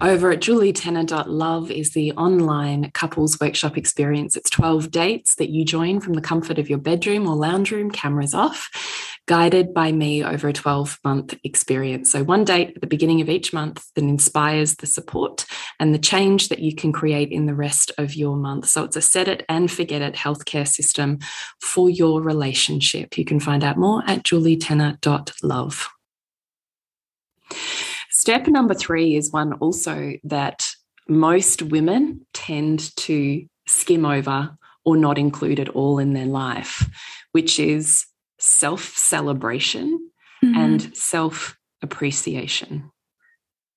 Over 0.00 0.32
at 0.32 0.40
julietenner.love 0.40 1.70
is 1.70 1.92
the 1.92 2.10
online 2.12 2.90
couples 2.90 3.38
workshop 3.40 3.78
experience. 3.78 4.36
It's 4.36 4.50
12 4.50 4.90
dates 4.90 5.36
that 5.36 5.50
you 5.50 5.64
join 5.64 6.00
from 6.00 6.14
the 6.14 6.20
comfort 6.20 6.58
of 6.58 6.68
your 6.68 6.78
bedroom 6.78 7.28
or 7.28 7.36
lounge 7.36 7.70
room, 7.70 7.90
cameras 7.90 8.34
off, 8.34 8.68
guided 9.26 9.72
by 9.72 9.92
me 9.92 10.24
over 10.24 10.48
a 10.48 10.52
12 10.52 10.98
month 11.04 11.34
experience. 11.44 12.10
So, 12.10 12.24
one 12.24 12.44
date 12.44 12.72
at 12.74 12.80
the 12.80 12.86
beginning 12.86 13.20
of 13.20 13.28
each 13.28 13.52
month 13.52 13.84
that 13.94 14.04
inspires 14.04 14.76
the 14.76 14.86
support 14.86 15.46
and 15.78 15.94
the 15.94 15.98
change 15.98 16.48
that 16.48 16.58
you 16.58 16.74
can 16.74 16.92
create 16.92 17.30
in 17.30 17.46
the 17.46 17.54
rest 17.54 17.92
of 17.98 18.14
your 18.14 18.36
month. 18.36 18.68
So, 18.68 18.84
it's 18.84 18.96
a 18.96 19.02
set 19.02 19.28
it 19.28 19.44
and 19.48 19.70
forget 19.70 20.02
it 20.02 20.14
healthcare 20.14 20.66
system 20.66 21.18
for 21.60 21.88
your 21.88 22.20
relationship. 22.20 23.16
You 23.16 23.24
can 23.24 23.40
find 23.40 23.62
out 23.62 23.78
more 23.78 24.02
at 24.06 24.24
julietenner.love. 24.24 25.88
Step 28.10 28.46
number 28.46 28.74
three 28.74 29.16
is 29.16 29.32
one 29.32 29.52
also 29.54 30.14
that 30.24 30.66
most 31.08 31.62
women 31.62 32.24
tend 32.32 32.94
to 32.96 33.44
skim 33.66 34.04
over 34.04 34.56
or 34.84 34.96
not 34.96 35.18
include 35.18 35.60
at 35.60 35.68
all 35.70 35.98
in 35.98 36.12
their 36.12 36.26
life, 36.26 36.88
which 37.32 37.58
is 37.58 38.06
self 38.42 38.96
celebration 38.96 40.10
mm-hmm. 40.44 40.58
and 40.58 40.96
self 40.96 41.56
appreciation. 41.80 42.90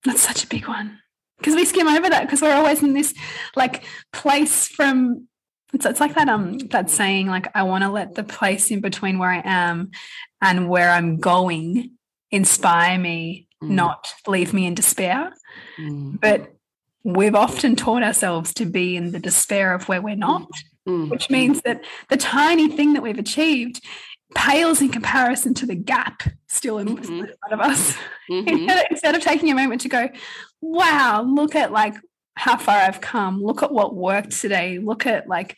That's 0.03 0.21
such 0.21 0.43
a 0.43 0.47
big 0.47 0.67
one 0.67 0.99
because 1.37 1.55
we 1.55 1.65
skim 1.65 1.87
over 1.87 2.09
that 2.09 2.25
because 2.25 2.41
we're 2.41 2.53
always 2.53 2.81
in 2.81 2.93
this 2.93 3.13
like 3.55 3.83
place 4.13 4.67
from 4.67 5.27
it's, 5.73 5.85
it's 5.85 5.99
like 5.99 6.15
that 6.15 6.29
um 6.29 6.57
that 6.69 6.89
saying 6.89 7.27
like 7.27 7.47
I 7.55 7.63
want 7.63 7.83
to 7.83 7.89
let 7.89 8.15
the 8.15 8.23
place 8.23 8.71
in 8.71 8.81
between 8.81 9.19
where 9.19 9.31
I 9.31 9.41
am 9.43 9.91
and 10.41 10.69
where 10.69 10.91
I'm 10.91 11.17
going 11.17 11.91
inspire 12.31 12.97
me 12.97 13.47
mm. 13.63 13.69
not 13.69 14.13
leave 14.27 14.53
me 14.53 14.65
in 14.65 14.75
despair. 14.75 15.33
Mm. 15.79 16.19
But 16.19 16.53
we've 17.03 17.35
often 17.35 17.75
taught 17.75 18.03
ourselves 18.03 18.53
to 18.55 18.65
be 18.65 18.95
in 18.95 19.11
the 19.11 19.19
despair 19.19 19.73
of 19.73 19.87
where 19.87 20.01
we're 20.01 20.15
not, 20.15 20.49
mm. 20.87 21.09
which 21.09 21.29
means 21.29 21.61
that 21.61 21.83
the 22.09 22.17
tiny 22.17 22.69
thing 22.69 22.93
that 22.93 23.03
we've 23.03 23.19
achieved 23.19 23.81
pales 24.35 24.81
in 24.81 24.89
comparison 24.89 25.53
to 25.55 25.65
the 25.65 25.75
gap 25.75 26.23
still 26.47 26.77
in, 26.77 26.97
mm-hmm. 26.97 27.25
front 27.25 27.53
of 27.53 27.59
us. 27.59 27.95
Mm-hmm. 28.27 28.67
Instead 28.89 29.13
of 29.13 29.21
taking 29.21 29.51
a 29.51 29.53
moment 29.53 29.81
to 29.81 29.87
go, 29.87 30.09
wow, 30.59 31.21
look 31.21 31.53
at 31.53 31.71
like 31.71 31.93
how 32.33 32.57
far 32.57 32.75
I've 32.75 32.99
come. 32.99 33.39
Look 33.39 33.61
at 33.61 33.71
what 33.71 33.93
worked 33.93 34.31
today. 34.31 34.79
Look 34.79 35.05
at 35.05 35.27
like 35.27 35.57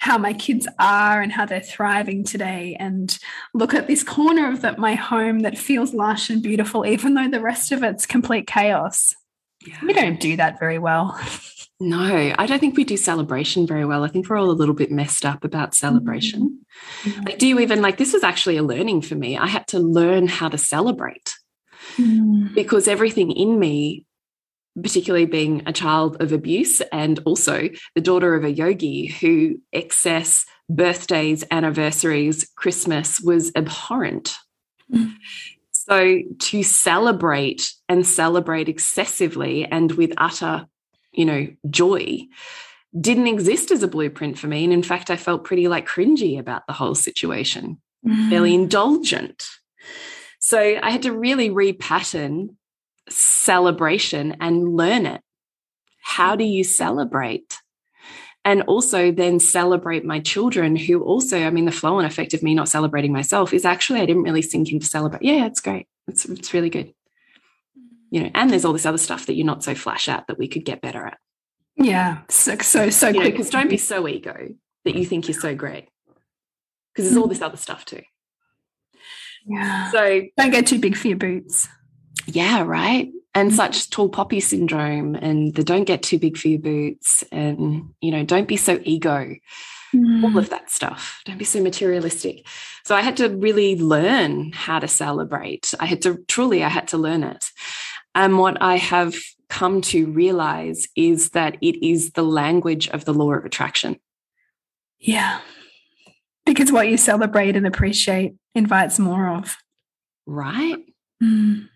how 0.00 0.18
my 0.18 0.32
kids 0.32 0.66
are 0.80 1.22
and 1.22 1.30
how 1.30 1.46
they're 1.46 1.60
thriving 1.60 2.24
today. 2.24 2.76
And 2.80 3.16
look 3.54 3.72
at 3.72 3.86
this 3.86 4.02
corner 4.02 4.50
of 4.50 4.62
the, 4.62 4.76
my 4.78 4.96
home 4.96 5.40
that 5.40 5.56
feels 5.56 5.94
lush 5.94 6.28
and 6.28 6.42
beautiful, 6.42 6.84
even 6.84 7.14
though 7.14 7.28
the 7.28 7.40
rest 7.40 7.70
of 7.70 7.84
it's 7.84 8.04
complete 8.04 8.48
chaos. 8.48 9.14
Yeah. 9.64 9.78
We 9.82 9.92
don't 9.92 10.18
do 10.18 10.36
that 10.36 10.58
very 10.58 10.80
well. 10.80 11.16
No, 11.80 12.34
I 12.36 12.46
don't 12.46 12.58
think 12.58 12.76
we 12.76 12.82
do 12.82 12.96
celebration 12.96 13.64
very 13.64 13.84
well. 13.84 14.02
I 14.02 14.08
think 14.08 14.28
we're 14.28 14.38
all 14.38 14.50
a 14.50 14.52
little 14.52 14.74
bit 14.74 14.90
messed 14.90 15.24
up 15.24 15.44
about 15.44 15.76
celebration. 15.76 16.42
Mm-hmm. 16.42 16.57
Like, 17.24 17.38
do 17.38 17.46
you 17.46 17.60
even 17.60 17.82
like 17.82 17.96
this 17.96 18.12
was 18.12 18.24
actually 18.24 18.56
a 18.56 18.62
learning 18.62 19.02
for 19.02 19.14
me? 19.14 19.36
I 19.36 19.46
had 19.46 19.66
to 19.68 19.78
learn 19.78 20.26
how 20.26 20.48
to 20.48 20.58
celebrate 20.58 21.34
mm. 21.96 22.54
because 22.54 22.88
everything 22.88 23.32
in 23.32 23.58
me 23.58 24.04
particularly 24.82 25.26
being 25.26 25.62
a 25.66 25.72
child 25.72 26.20
of 26.20 26.32
abuse 26.32 26.80
and 26.92 27.18
also 27.24 27.68
the 27.94 28.00
daughter 28.00 28.34
of 28.34 28.44
a 28.44 28.52
yogi 28.52 29.06
who 29.06 29.60
excess 29.72 30.46
birthdays, 30.68 31.44
anniversaries, 31.50 32.48
Christmas 32.56 33.20
was 33.20 33.50
abhorrent. 33.56 34.36
Mm. 34.92 35.14
So 35.72 36.20
to 36.38 36.62
celebrate 36.62 37.72
and 37.88 38.06
celebrate 38.06 38.68
excessively 38.68 39.64
and 39.64 39.90
with 39.92 40.12
utter, 40.16 40.66
you 41.12 41.24
know, 41.24 41.48
joy 41.70 42.26
didn't 42.98 43.26
exist 43.26 43.70
as 43.70 43.82
a 43.82 43.88
blueprint 43.88 44.38
for 44.38 44.46
me. 44.46 44.64
And 44.64 44.72
in 44.72 44.82
fact, 44.82 45.10
I 45.10 45.16
felt 45.16 45.44
pretty 45.44 45.68
like 45.68 45.88
cringy 45.88 46.38
about 46.38 46.66
the 46.66 46.72
whole 46.72 46.94
situation, 46.94 47.80
mm. 48.06 48.30
fairly 48.30 48.54
indulgent. 48.54 49.46
So 50.38 50.58
I 50.82 50.90
had 50.90 51.02
to 51.02 51.12
really 51.12 51.50
repattern 51.50 52.54
celebration 53.08 54.36
and 54.40 54.76
learn 54.76 55.06
it. 55.06 55.20
How 56.02 56.36
do 56.36 56.44
you 56.44 56.64
celebrate? 56.64 57.58
And 58.44 58.62
also 58.62 59.12
then 59.12 59.40
celebrate 59.40 60.06
my 60.06 60.20
children 60.20 60.74
who 60.74 61.02
also, 61.02 61.38
I 61.38 61.50
mean, 61.50 61.66
the 61.66 61.72
flow 61.72 61.98
and 61.98 62.06
effect 62.06 62.32
of 62.32 62.42
me 62.42 62.54
not 62.54 62.68
celebrating 62.68 63.12
myself 63.12 63.52
is 63.52 63.66
actually 63.66 64.00
I 64.00 64.06
didn't 64.06 64.22
really 64.22 64.40
sink 64.40 64.72
into 64.72 64.86
celebrate. 64.86 65.22
Yeah, 65.22 65.44
it's 65.46 65.60
great. 65.60 65.86
It's 66.06 66.24
it's 66.24 66.54
really 66.54 66.70
good. 66.70 66.94
You 68.10 68.22
know, 68.22 68.30
and 68.34 68.50
there's 68.50 68.64
all 68.64 68.72
this 68.72 68.86
other 68.86 68.96
stuff 68.96 69.26
that 69.26 69.34
you're 69.34 69.44
not 69.44 69.62
so 69.62 69.74
flash 69.74 70.08
at 70.08 70.26
that 70.28 70.38
we 70.38 70.48
could 70.48 70.64
get 70.64 70.80
better 70.80 71.04
at. 71.04 71.18
Yeah. 71.78 72.18
So 72.28 72.56
so 72.58 72.90
so 72.90 73.12
quick. 73.12 73.32
Because 73.32 73.50
don't 73.50 73.70
be 73.70 73.76
so 73.76 74.06
ego 74.08 74.54
that 74.84 74.94
you 74.94 75.04
think 75.04 75.28
you're 75.28 75.38
so 75.38 75.54
great. 75.54 75.88
Because 76.92 77.10
there's 77.10 77.16
all 77.16 77.28
this 77.28 77.42
other 77.42 77.56
stuff 77.56 77.84
too. 77.84 78.02
Yeah. 79.46 79.90
So 79.92 80.22
don't 80.36 80.50
get 80.50 80.66
too 80.66 80.78
big 80.78 80.96
for 80.96 81.08
your 81.08 81.16
boots. 81.16 81.68
Yeah, 82.26 82.62
right. 82.62 83.10
And 83.34 83.50
mm. 83.50 83.54
such 83.54 83.90
tall 83.90 84.08
poppy 84.08 84.40
syndrome 84.40 85.14
and 85.14 85.54
the 85.54 85.62
don't 85.62 85.84
get 85.84 86.02
too 86.02 86.18
big 86.18 86.36
for 86.36 86.48
your 86.48 86.58
boots 86.58 87.22
and, 87.30 87.90
you 88.00 88.10
know, 88.10 88.24
don't 88.24 88.48
be 88.48 88.56
so 88.56 88.80
ego. 88.82 89.36
Mm. 89.94 90.24
All 90.24 90.36
of 90.36 90.50
that 90.50 90.70
stuff. 90.70 91.22
Don't 91.24 91.38
be 91.38 91.44
so 91.44 91.62
materialistic. 91.62 92.46
So 92.84 92.94
I 92.94 93.00
had 93.00 93.16
to 93.18 93.28
really 93.28 93.78
learn 93.78 94.52
how 94.52 94.80
to 94.80 94.88
celebrate. 94.88 95.72
I 95.80 95.86
had 95.86 96.02
to 96.02 96.18
truly, 96.28 96.62
I 96.62 96.68
had 96.68 96.88
to 96.88 96.98
learn 96.98 97.22
it. 97.22 97.44
And 98.14 98.38
what 98.38 98.60
I 98.60 98.76
have 98.76 99.14
come 99.48 99.80
to 99.80 100.06
realize 100.06 100.88
is 100.96 101.30
that 101.30 101.56
it 101.60 101.84
is 101.86 102.12
the 102.12 102.22
language 102.22 102.88
of 102.88 103.04
the 103.04 103.14
law 103.14 103.32
of 103.32 103.44
attraction. 103.44 103.98
Yeah. 104.98 105.40
Because 106.44 106.72
what 106.72 106.88
you 106.88 106.96
celebrate 106.96 107.56
and 107.56 107.66
appreciate 107.66 108.34
invites 108.54 108.98
more 108.98 109.28
of. 109.28 109.56
Right. 110.26 110.78
Mm. 111.22 111.68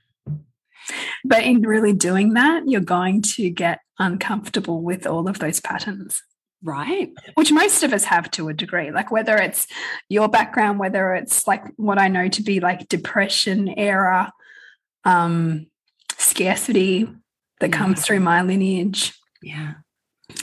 But 1.25 1.45
in 1.45 1.63
really 1.63 1.93
doing 1.93 2.35
that, 2.35 2.65
you're 2.67 2.81
going 2.81 3.23
to 3.23 3.51
get 3.51 3.81
uncomfortable 3.99 4.83
with 4.83 5.07
all 5.07 5.29
of 5.29 5.39
those 5.39 5.61
patterns. 5.61 6.23
Right. 6.65 7.11
Which 7.35 7.53
most 7.53 7.83
of 7.83 7.93
us 7.93 8.05
have 8.05 8.31
to 8.33 8.49
a 8.49 8.55
degree. 8.55 8.91
Like 8.91 9.11
whether 9.11 9.37
it's 9.37 9.67
your 10.09 10.29
background, 10.29 10.79
whether 10.79 11.15
it's 11.15 11.47
like 11.47 11.65
what 11.77 11.99
I 11.99 12.09
know 12.09 12.29
to 12.29 12.43
be 12.43 12.61
like 12.61 12.89
depression 12.89 13.69
era, 13.69 14.33
um, 15.05 15.67
scarcity 16.19 17.09
that 17.63 17.71
yeah. 17.71 17.77
comes 17.79 18.05
through 18.05 18.21
my 18.21 18.43
lineage. 18.43 19.15
Yeah. 19.41 19.75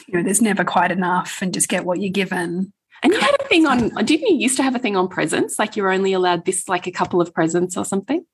You 0.08 0.16
know, 0.16 0.24
there's 0.24 0.42
never 0.42 0.64
quite 0.64 0.92
enough 0.92 1.42
and 1.42 1.54
just 1.54 1.70
get 1.70 1.86
what 1.86 2.02
you're 2.02 2.12
given. 2.12 2.74
And 3.02 3.14
you 3.14 3.20
had 3.20 3.36
a 3.40 3.48
thing 3.48 3.66
on, 3.66 3.90
didn't 4.06 4.28
you 4.28 4.38
used 4.38 4.58
to 4.58 4.64
have 4.64 4.76
a 4.76 4.80
thing 4.80 4.98
on 4.98 5.08
presents? 5.08 5.58
Like 5.58 5.76
you're 5.76 5.92
only 5.92 6.14
allowed 6.14 6.46
this, 6.46 6.68
like 6.68 6.88
a 6.88 6.92
couple 6.92 7.22
of 7.22 7.34
presents 7.34 7.78
or 7.78 7.86
something? 7.86 8.26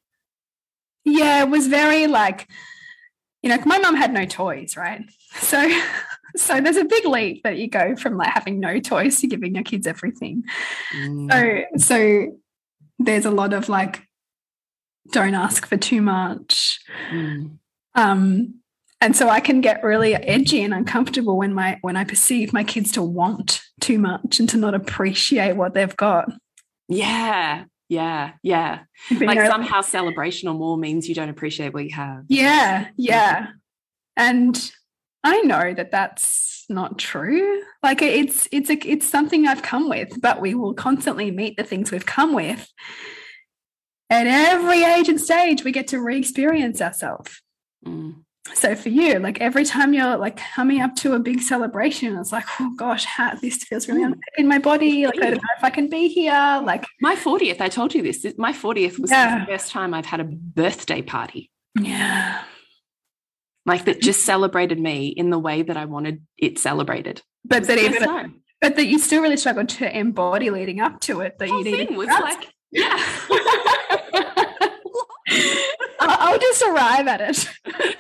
yeah, 1.05 1.43
it 1.43 1.49
was 1.49 1.67
very 1.67 2.07
like, 2.07 2.47
you 3.41 3.49
know, 3.49 3.59
my 3.65 3.77
mum 3.77 3.95
had 3.95 4.11
no 4.11 4.25
toys, 4.25 4.75
right? 4.75 5.03
So, 5.35 5.69
so 6.35 6.59
there's 6.59 6.77
a 6.77 6.83
big 6.83 7.05
leap 7.05 7.43
that 7.43 7.57
you 7.57 7.69
go 7.69 7.95
from 7.95 8.17
like 8.17 8.33
having 8.33 8.59
no 8.59 8.79
toys 8.79 9.21
to 9.21 9.27
giving 9.27 9.53
your 9.53 9.63
kids 9.63 9.87
everything. 9.87 10.43
Mm. 10.97 11.31
So, 11.31 11.77
so 11.77 12.37
there's 12.97 13.25
a 13.25 13.31
lot 13.31 13.53
of 13.53 13.69
like, 13.69 14.07
don't 15.11 15.35
ask 15.35 15.67
for 15.67 15.77
too 15.77 16.01
much. 16.01 16.79
Mm. 17.11 17.59
Um, 17.93 18.55
and 19.05 19.15
so 19.15 19.29
I 19.29 19.39
can 19.39 19.61
get 19.61 19.83
really 19.83 20.15
edgy 20.15 20.63
and 20.63 20.73
uncomfortable 20.73 21.37
when 21.37 21.53
my 21.53 21.77
when 21.81 21.95
I 21.95 22.03
perceive 22.03 22.51
my 22.51 22.63
kids 22.63 22.91
to 22.93 23.03
want 23.03 23.61
too 23.79 23.99
much 23.99 24.39
and 24.39 24.49
to 24.49 24.57
not 24.57 24.73
appreciate 24.73 25.55
what 25.55 25.75
they've 25.75 25.95
got. 25.95 26.31
Yeah. 26.87 27.65
Yeah. 27.87 28.31
Yeah. 28.41 28.79
But, 29.09 29.21
you 29.21 29.27
Like 29.27 29.37
know, 29.37 29.47
somehow 29.47 29.81
celebration 29.81 30.49
or 30.49 30.55
more 30.55 30.75
means 30.75 31.07
you 31.07 31.13
don't 31.13 31.29
appreciate 31.29 31.71
what 31.71 31.85
you 31.85 31.93
have. 31.93 32.23
Yeah, 32.29 32.87
yeah. 32.97 33.49
And 34.17 34.71
I 35.23 35.41
know 35.41 35.75
that 35.75 35.91
that's 35.91 36.65
not 36.67 36.97
true. 36.97 37.61
Like 37.83 38.01
it's 38.01 38.47
it's 38.51 38.71
a, 38.71 38.89
it's 38.89 39.07
something 39.07 39.45
I've 39.45 39.61
come 39.61 39.87
with, 39.87 40.19
but 40.19 40.41
we 40.41 40.55
will 40.55 40.73
constantly 40.73 41.29
meet 41.29 41.57
the 41.57 41.63
things 41.63 41.91
we've 41.91 42.07
come 42.07 42.33
with. 42.33 42.67
At 44.09 44.25
every 44.25 44.83
age 44.83 45.09
and 45.09 45.21
stage, 45.21 45.63
we 45.63 45.71
get 45.71 45.89
to 45.89 46.01
re-experience 46.01 46.81
ourselves. 46.81 47.39
Mm. 47.85 48.24
So 48.53 48.75
for 48.75 48.89
you, 48.89 49.17
like 49.19 49.41
every 49.41 49.65
time 49.65 49.93
you're 49.93 50.17
like 50.17 50.37
coming 50.37 50.79
up 50.81 50.95
to 50.97 51.13
a 51.13 51.19
big 51.19 51.41
celebration, 51.41 52.15
it's 52.17 52.31
like, 52.31 52.45
oh 52.59 52.71
gosh, 52.77 53.03
how, 53.03 53.33
this 53.35 53.57
feels 53.63 53.87
really 53.87 54.03
Mm. 54.03 54.19
in 54.37 54.47
my 54.47 54.59
body. 54.59 55.05
Like 55.07 55.17
I 55.17 55.31
don't 55.31 55.35
know 55.35 55.49
if 55.57 55.63
I 55.63 55.69
can 55.71 55.89
be 55.89 56.07
here. 56.09 56.61
Like 56.63 56.85
My 57.01 57.15
40th, 57.15 57.59
I 57.59 57.69
told 57.69 57.93
you 57.95 58.03
this. 58.03 58.25
My 58.37 58.53
40th 58.53 58.99
was 58.99 59.09
Yeah. 59.11 59.39
the 59.39 59.45
first 59.47 59.71
time 59.71 59.93
I've 59.93 60.05
had 60.05 60.19
a 60.19 60.25
birthday 60.25 61.01
party. 61.01 61.49
yeah, 61.79 62.43
Like 63.65 63.85
that 63.85 63.99
just 63.99 64.23
celebrated 64.23 64.79
me 64.79 65.07
in 65.07 65.31
the 65.31 65.39
way 65.39 65.63
that 65.63 65.75
I 65.75 65.85
wanted 65.85 66.21
it 66.37 66.59
celebrated. 66.59 67.21
but 67.43 67.65
that 67.65 67.79
even 67.79 68.03
time. 68.03 68.41
but 68.61 68.75
that 68.75 68.85
you 68.85 68.99
still 68.99 69.21
really 69.23 69.37
struggled 69.37 69.69
to 69.69 69.97
embody 69.99 70.51
leading 70.51 70.79
up 70.79 71.01
to 71.01 71.21
it. 71.21 71.37
That 71.39 71.49
whole 71.49 71.65
you 71.65 71.71
needed 71.77 71.97
was 71.97 72.07
like, 72.07 72.47
yeah. 72.71 73.03
I'll 76.25 76.39
just 76.39 76.61
arrive 76.63 77.07
at 77.07 77.21
it, 77.21 77.49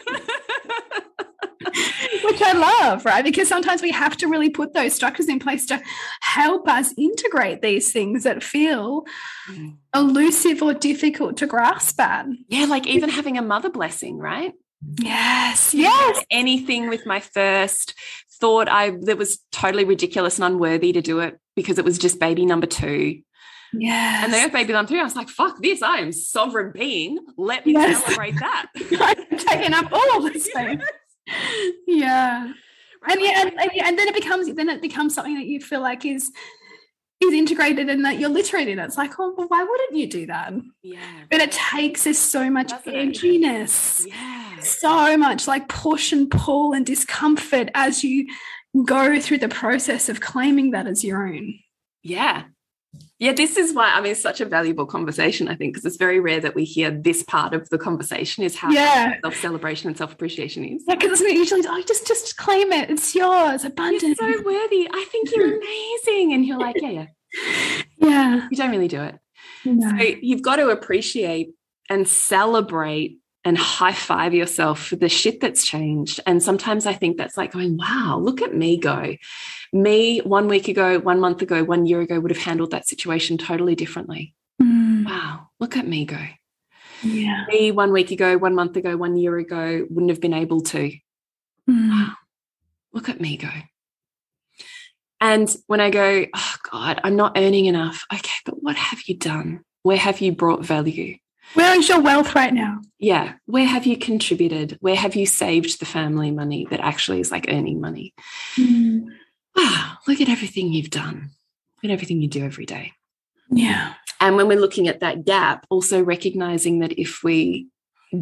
which 2.23 2.41
I 2.41 2.53
love, 2.53 3.05
right? 3.05 3.23
Because 3.23 3.47
sometimes 3.47 3.81
we 3.81 3.91
have 3.91 4.17
to 4.17 4.27
really 4.27 4.49
put 4.49 4.73
those 4.73 4.93
structures 4.93 5.29
in 5.29 5.39
place 5.39 5.65
to 5.67 5.81
help 6.21 6.67
us 6.67 6.93
integrate 6.97 7.61
these 7.61 7.91
things 7.91 8.23
that 8.23 8.43
feel 8.43 9.03
Mm. 9.49 9.77
elusive 9.95 10.63
or 10.63 10.73
difficult 10.73 11.37
to 11.37 11.45
grasp 11.45 11.99
at. 12.01 12.25
yeah, 12.47 12.65
like 12.65 12.87
even 12.87 13.09
having 13.09 13.37
a 13.37 13.43
mother 13.43 13.69
blessing, 13.69 14.17
right? 14.17 14.53
Yes, 14.99 15.71
yes. 15.73 16.23
Anything 16.31 16.89
with 16.89 17.05
my 17.05 17.19
first 17.19 17.93
thought 18.41 18.67
I 18.67 18.91
that 19.03 19.17
was 19.19 19.37
totally 19.51 19.85
ridiculous 19.85 20.37
and 20.39 20.45
unworthy 20.45 20.91
to 20.93 21.01
do 21.01 21.19
it 21.19 21.39
because 21.55 21.77
it 21.77 21.85
was 21.85 21.99
just 21.99 22.19
baby 22.19 22.43
number 22.45 22.65
two. 22.67 23.21
Yes. 23.73 24.23
And 24.23 24.33
then 24.33 24.43
with 24.45 24.53
baby 24.53 24.73
number 24.73 24.87
three, 24.87 24.99
I 24.99 25.03
was 25.03 25.15
like, 25.15 25.29
fuck 25.29 25.61
this, 25.61 25.81
I 25.81 25.97
am 25.97 26.11
sovereign 26.11 26.71
being. 26.73 27.19
Let 27.37 27.65
me 27.65 27.73
Yes. 27.73 28.03
celebrate 28.03 28.39
that. 28.39 28.67
I'm 29.31 29.37
taking 29.37 29.73
up 29.73 29.91
all 29.91 30.21
the 30.21 30.39
space. 30.39 30.79
Yeah. 31.87 32.51
And 33.07 33.21
yeah, 33.21 33.41
and, 33.41 33.53
and, 33.59 33.99
then 33.99 34.07
it 34.07 34.15
becomes 34.15 34.51
then 34.55 34.69
it 34.69 34.81
becomes 34.81 35.13
something 35.13 35.35
that 35.35 35.45
you 35.45 35.59
feel 35.61 35.81
like 35.81 36.05
is 36.05 36.31
is 37.21 37.33
integrated 37.33 37.89
and 37.89 38.03
that 38.03 38.19
you're 38.19 38.29
literate 38.29 38.67
in 38.67 38.79
it. 38.79 38.83
It's 38.83 38.97
like, 38.97 39.13
oh, 39.19 39.33
well, 39.37 39.47
why 39.47 39.63
wouldn't 39.63 39.95
you 39.95 40.07
do 40.07 40.25
that? 40.27 40.53
Yeah. 40.83 40.99
But 41.29 41.41
it 41.41 41.51
takes 41.51 42.05
us 42.07 42.17
so 42.17 42.49
much 42.49 42.69
Doesn't 42.69 42.93
edginess, 42.93 44.05
Yeah. 44.07 44.59
so 44.59 45.15
much 45.17 45.47
like 45.47 45.69
push 45.69 46.11
and 46.11 46.29
pull 46.29 46.73
and 46.73 46.85
discomfort 46.85 47.69
as 47.73 48.03
you 48.03 48.27
go 48.85 49.19
through 49.19 49.37
the 49.37 49.47
process 49.49 50.09
of 50.09 50.19
claiming 50.19 50.71
that 50.71 50.87
as 50.87 51.03
your 51.03 51.25
own. 51.27 51.59
Yeah. 52.03 52.43
Yeah, 53.19 53.31
this 53.31 53.55
is 53.57 53.73
why 53.73 53.91
I 53.93 54.01
mean 54.01 54.11
it's 54.11 54.21
such 54.21 54.41
a 54.41 54.45
valuable 54.45 54.85
conversation, 54.85 55.47
I 55.47 55.55
think, 55.55 55.73
because 55.73 55.85
it's 55.85 55.97
very 55.97 56.19
rare 56.19 56.39
that 56.41 56.53
we 56.55 56.63
hear 56.65 56.91
this 56.91 57.23
part 57.23 57.53
of 57.53 57.69
the 57.69 57.77
conversation 57.77 58.43
is 58.43 58.55
how 58.57 58.71
Yeah. 58.71 59.15
self-celebration 59.23 59.87
and 59.87 59.97
self-appreciation 59.97 60.65
is. 60.65 60.83
Yeah, 60.87 60.95
because 60.95 61.21
it's 61.21 61.33
usually, 61.33 61.61
oh, 61.67 61.81
just 61.87 62.05
just 62.07 62.35
claim 62.37 62.71
it. 62.73 62.89
It's 62.89 63.15
yours, 63.15 63.63
abundant. 63.63 64.17
You're 64.19 64.33
so 64.37 64.43
worthy. 64.43 64.89
I 64.91 65.05
think 65.11 65.33
you're 65.33 65.57
amazing. 65.57 66.33
And 66.33 66.45
you're 66.45 66.59
like, 66.59 66.75
yeah, 66.81 66.89
yeah. 66.89 67.05
yeah. 67.97 68.47
You 68.51 68.57
don't 68.57 68.71
really 68.71 68.87
do 68.89 69.01
it. 69.01 69.15
No. 69.63 69.89
So 69.89 69.95
you've 70.21 70.41
got 70.41 70.57
to 70.57 70.69
appreciate 70.69 71.49
and 71.89 72.07
celebrate 72.07 73.19
and 73.45 73.57
high 73.57 73.93
five 73.93 74.33
yourself 74.33 74.87
for 74.87 74.95
the 74.95 75.07
shit 75.07 75.39
that's 75.39 75.65
changed. 75.65 76.19
And 76.25 76.41
sometimes 76.41 76.85
I 76.87 76.93
think 76.93 77.15
that's 77.17 77.37
like 77.37 77.51
going, 77.53 77.77
wow, 77.77 78.17
look 78.21 78.41
at 78.41 78.55
me 78.55 78.75
go. 78.77 79.15
Me 79.71 80.19
one 80.19 80.47
week 80.47 80.67
ago, 80.67 80.99
one 80.99 81.19
month 81.19 81.41
ago, 81.43 81.63
one 81.63 81.85
year 81.85 82.01
ago 82.01 82.19
would 82.19 82.31
have 82.31 82.43
handled 82.43 82.71
that 82.71 82.87
situation 82.87 83.37
totally 83.37 83.75
differently. 83.75 84.33
Mm, 84.61 85.05
Wow, 85.05 85.49
look 85.59 85.77
at 85.77 85.87
me 85.87 86.05
go. 86.05 86.19
yeah. 87.03 87.45
Me 87.47 87.71
one 87.71 87.91
week 87.93 88.09
ago, 88.11 88.37
one 88.37 88.55
month 88.55 88.75
ago, 88.77 88.97
one 88.97 89.15
year 89.15 89.37
ago 89.37 89.85
wouldn't 89.89 90.09
have 90.09 90.21
been 90.21 90.33
able 90.33 90.61
to. 90.61 90.91
Mm, 91.69 92.15
Look 92.93 93.09
at 93.09 93.21
me 93.21 93.37
go. 93.37 93.49
And 95.21 95.53
when 95.67 95.81
I 95.81 95.89
go, 95.89 96.25
oh 96.33 96.55
God, 96.71 96.99
I'm 97.03 97.15
not 97.15 97.37
earning 97.37 97.65
enough. 97.65 98.05
Okay, 98.13 98.37
but 98.45 98.61
what 98.63 98.75
have 98.75 99.01
you 99.07 99.15
done? 99.17 99.61
Where 99.83 99.97
have 99.97 100.19
you 100.21 100.31
brought 100.31 100.65
value? 100.65 101.17
Where 101.53 101.77
is 101.77 101.87
your 101.87 102.01
wealth 102.01 102.35
right 102.35 102.53
now? 102.53 102.81
Yeah. 102.99 103.33
Where 103.45 103.65
have 103.65 103.85
you 103.85 103.97
contributed? 103.97 104.77
Where 104.81 104.95
have 104.95 105.15
you 105.15 105.25
saved 105.25 105.79
the 105.79 105.85
family 105.85 106.31
money 106.31 106.67
that 106.69 106.81
actually 106.81 107.21
is 107.21 107.31
like 107.31 107.45
earning 107.49 107.79
money? 107.79 108.13
Mm, 108.57 109.05
Wow, 109.55 109.97
look 110.05 110.19
at 110.19 110.27
everything 110.27 110.73
you've 110.73 110.89
done. 110.89 111.29
Look 111.81 111.89
at 111.89 111.93
everything 111.93 112.21
you 112.21 112.27
do 112.27 112.43
every 112.43 112.65
day. 112.65 112.91
yeah. 113.49 113.93
And 114.21 114.37
when 114.37 114.47
we're 114.47 114.59
looking 114.59 114.87
at 114.87 115.01
that 115.01 115.25
gap, 115.25 115.65
also 115.69 116.01
recognizing 116.03 116.79
that 116.79 116.97
if 116.99 117.21
we 117.23 117.67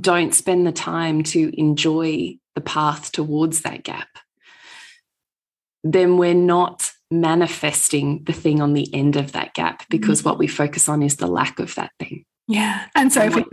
don't 0.01 0.33
spend 0.33 0.65
the 0.65 0.71
time 0.71 1.21
to 1.23 1.51
enjoy 1.59 2.35
the 2.55 2.61
path 2.61 3.11
towards 3.11 3.61
that 3.61 3.83
gap, 3.83 4.07
then 5.83 6.17
we're 6.17 6.33
not 6.33 6.91
manifesting 7.11 8.23
the 8.25 8.33
thing 8.33 8.59
on 8.61 8.73
the 8.73 8.91
end 8.93 9.15
of 9.15 9.33
that 9.33 9.53
gap 9.53 9.83
because 9.89 10.23
what 10.23 10.39
we 10.39 10.47
focus 10.47 10.89
on 10.89 11.03
is 11.03 11.17
the 11.17 11.27
lack 11.27 11.59
of 11.59 11.75
that 11.75 11.91
thing. 11.99 12.25
Yeah. 12.47 12.85
And 12.95 13.11
so 13.11 13.21
And 13.21 13.35
we, 13.35 13.45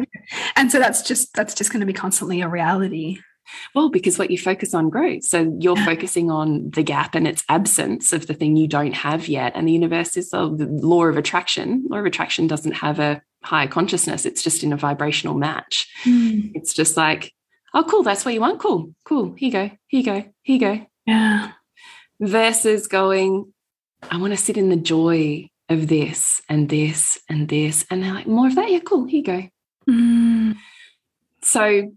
and 0.57 0.73
so 0.73 0.79
that's 0.79 1.03
just 1.03 1.33
that's 1.35 1.55
just 1.55 1.71
going 1.73 1.81
to 1.81 1.87
be 1.87 1.93
constantly 1.93 2.41
a 2.41 2.49
reality. 2.49 3.19
Well, 3.75 3.89
because 3.89 4.19
what 4.19 4.31
you 4.31 4.39
focus 4.39 4.75
on 4.75 4.91
grows. 4.91 5.29
So 5.29 5.57
you're 5.59 5.77
Yeah. 5.77 5.85
focusing 5.85 6.31
on 6.31 6.71
the 6.71 6.83
gap 6.83 7.15
and 7.15 7.27
its 7.27 7.45
absence 7.49 8.13
of 8.13 8.27
the 8.27 8.35
thing 8.35 8.57
you 8.57 8.69
don't 8.69 8.95
have 8.95 9.27
yet. 9.29 9.53
And 9.57 9.67
the 9.67 9.73
universe 9.73 10.17
is 10.17 10.31
the 10.31 10.55
the 10.55 10.67
law 10.67 11.05
of 11.05 11.17
attraction. 11.17 11.85
Law 11.89 11.99
of 11.99 12.07
attraction 12.07 12.47
doesn't 12.47 12.73
have 12.73 12.99
a 13.01 13.23
higher 13.43 13.69
consciousness, 13.69 14.27
it's 14.27 14.43
just 14.43 14.63
in 14.63 14.73
a 14.73 14.77
vibrational 14.77 15.35
match. 15.35 15.89
Hmm. 16.05 16.51
It's 16.55 16.75
just 16.75 16.97
like, 16.97 17.33
oh, 17.73 17.85
cool, 17.85 18.03
that's 18.03 18.25
what 18.25 18.35
you 18.35 18.41
want. 18.41 18.61
Cool, 18.61 18.95
cool. 19.05 19.33
Here 19.37 19.47
you 19.47 19.53
go, 19.53 19.71
here 19.87 20.01
you 20.01 20.05
go, 20.05 20.25
here 20.43 20.55
you 20.57 20.61
go. 20.61 20.87
Yeah. 21.07 21.53
Versus 22.21 22.87
going, 22.87 23.53
I 24.11 24.19
want 24.19 24.35
to 24.35 24.37
sit 24.37 24.59
in 24.59 24.69
the 24.69 24.77
joy 24.77 25.49
of 25.71 25.89
this 25.89 26.30
and 26.51 26.69
this 26.69 27.19
and 27.29 27.49
this. 27.49 27.87
And 27.91 28.03
they're 28.03 28.13
like, 28.13 28.27
more 28.27 28.49
of 28.49 28.57
that? 28.57 28.71
Yeah, 28.71 28.81
cool, 28.81 29.07
here 29.07 29.19
you 29.19 29.25
go. 29.25 29.49
Mm, 29.89 30.57
So 31.43 31.93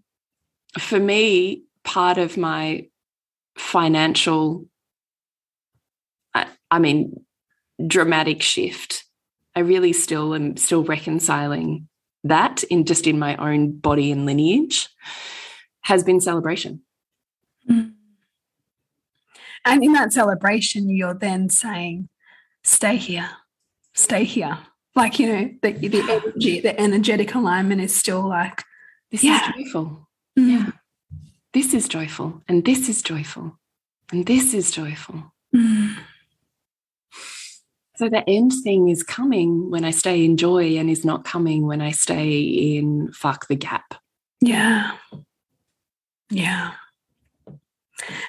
for 0.80 1.00
me, 1.00 1.64
part 1.84 2.18
of 2.18 2.38
my 2.38 2.88
financial, 3.58 4.68
I, 6.34 6.48
I 6.72 6.80
mean, 6.80 7.26
dramatic 7.86 8.42
shift, 8.42 9.04
I 9.56 9.60
really 9.62 9.92
still 9.92 10.34
am 10.34 10.56
still 10.56 10.84
reconciling 10.84 11.88
that 12.24 12.64
in 12.64 12.86
just 12.86 13.06
in 13.06 13.20
my 13.20 13.36
own 13.36 13.72
body 13.72 14.12
and 14.12 14.26
lineage 14.26 14.88
has 15.82 16.04
been 16.04 16.22
celebration. 16.22 16.82
mm. 17.70 17.92
And 19.66 19.84
in 19.84 19.94
that 19.94 20.12
celebration, 20.12 20.90
you're 20.90 21.14
then 21.14 21.50
saying, 21.50 22.10
"Stay 22.64 22.98
here, 22.98 23.30
stay 23.96 24.24
here." 24.24 24.58
Like 24.96 25.18
you 25.20 25.28
know, 25.28 25.50
the 25.62 25.72
the 25.88 26.02
energy, 26.04 26.60
the 26.62 26.80
energetic 26.80 27.34
alignment 27.36 27.82
is 27.82 27.96
still 27.96 28.28
like, 28.28 28.64
This 29.12 29.24
Yeah. 29.24 29.50
is 29.58 29.66
joyful. 29.66 30.08
mm, 30.38 30.50
Yeah. 30.52 30.72
This 31.54 31.74
is 31.74 31.88
joyful. 31.88 32.42
And 32.48 32.64
this 32.66 32.90
is 32.90 33.02
joyful. 33.02 33.60
And 34.12 34.26
this 34.26 34.54
is 34.54 34.72
joyful. 34.72 35.34
mm, 35.56 35.96
So 37.96 38.10
the 38.10 38.28
end 38.28 38.52
thing 38.64 38.90
is 38.90 39.04
coming 39.04 39.70
when 39.70 39.86
I 39.86 39.92
stay 39.92 40.26
in 40.26 40.36
joy 40.38 40.78
and 40.78 40.90
is 40.90 41.06
not 41.06 41.24
coming 41.26 41.66
when 41.68 41.80
I 41.82 41.92
stay 41.92 42.40
in 42.78 43.12
fuck 43.14 43.48
the 43.48 43.56
gap. 43.56 43.96
yeah, 44.42 44.98
yeah. 46.30 46.72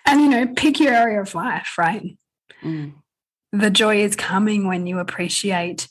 And 0.06 0.20
you 0.20 0.28
know, 0.28 0.46
pick 0.46 0.78
your 0.80 0.92
area 0.94 1.20
of 1.20 1.34
life, 1.34 1.76
right? 1.78 2.16
Mm. 2.62 2.92
The 3.54 3.70
joy 3.70 4.02
is 4.02 4.16
coming 4.16 4.66
when 4.66 4.86
you 4.86 4.98
appreciate 4.98 5.88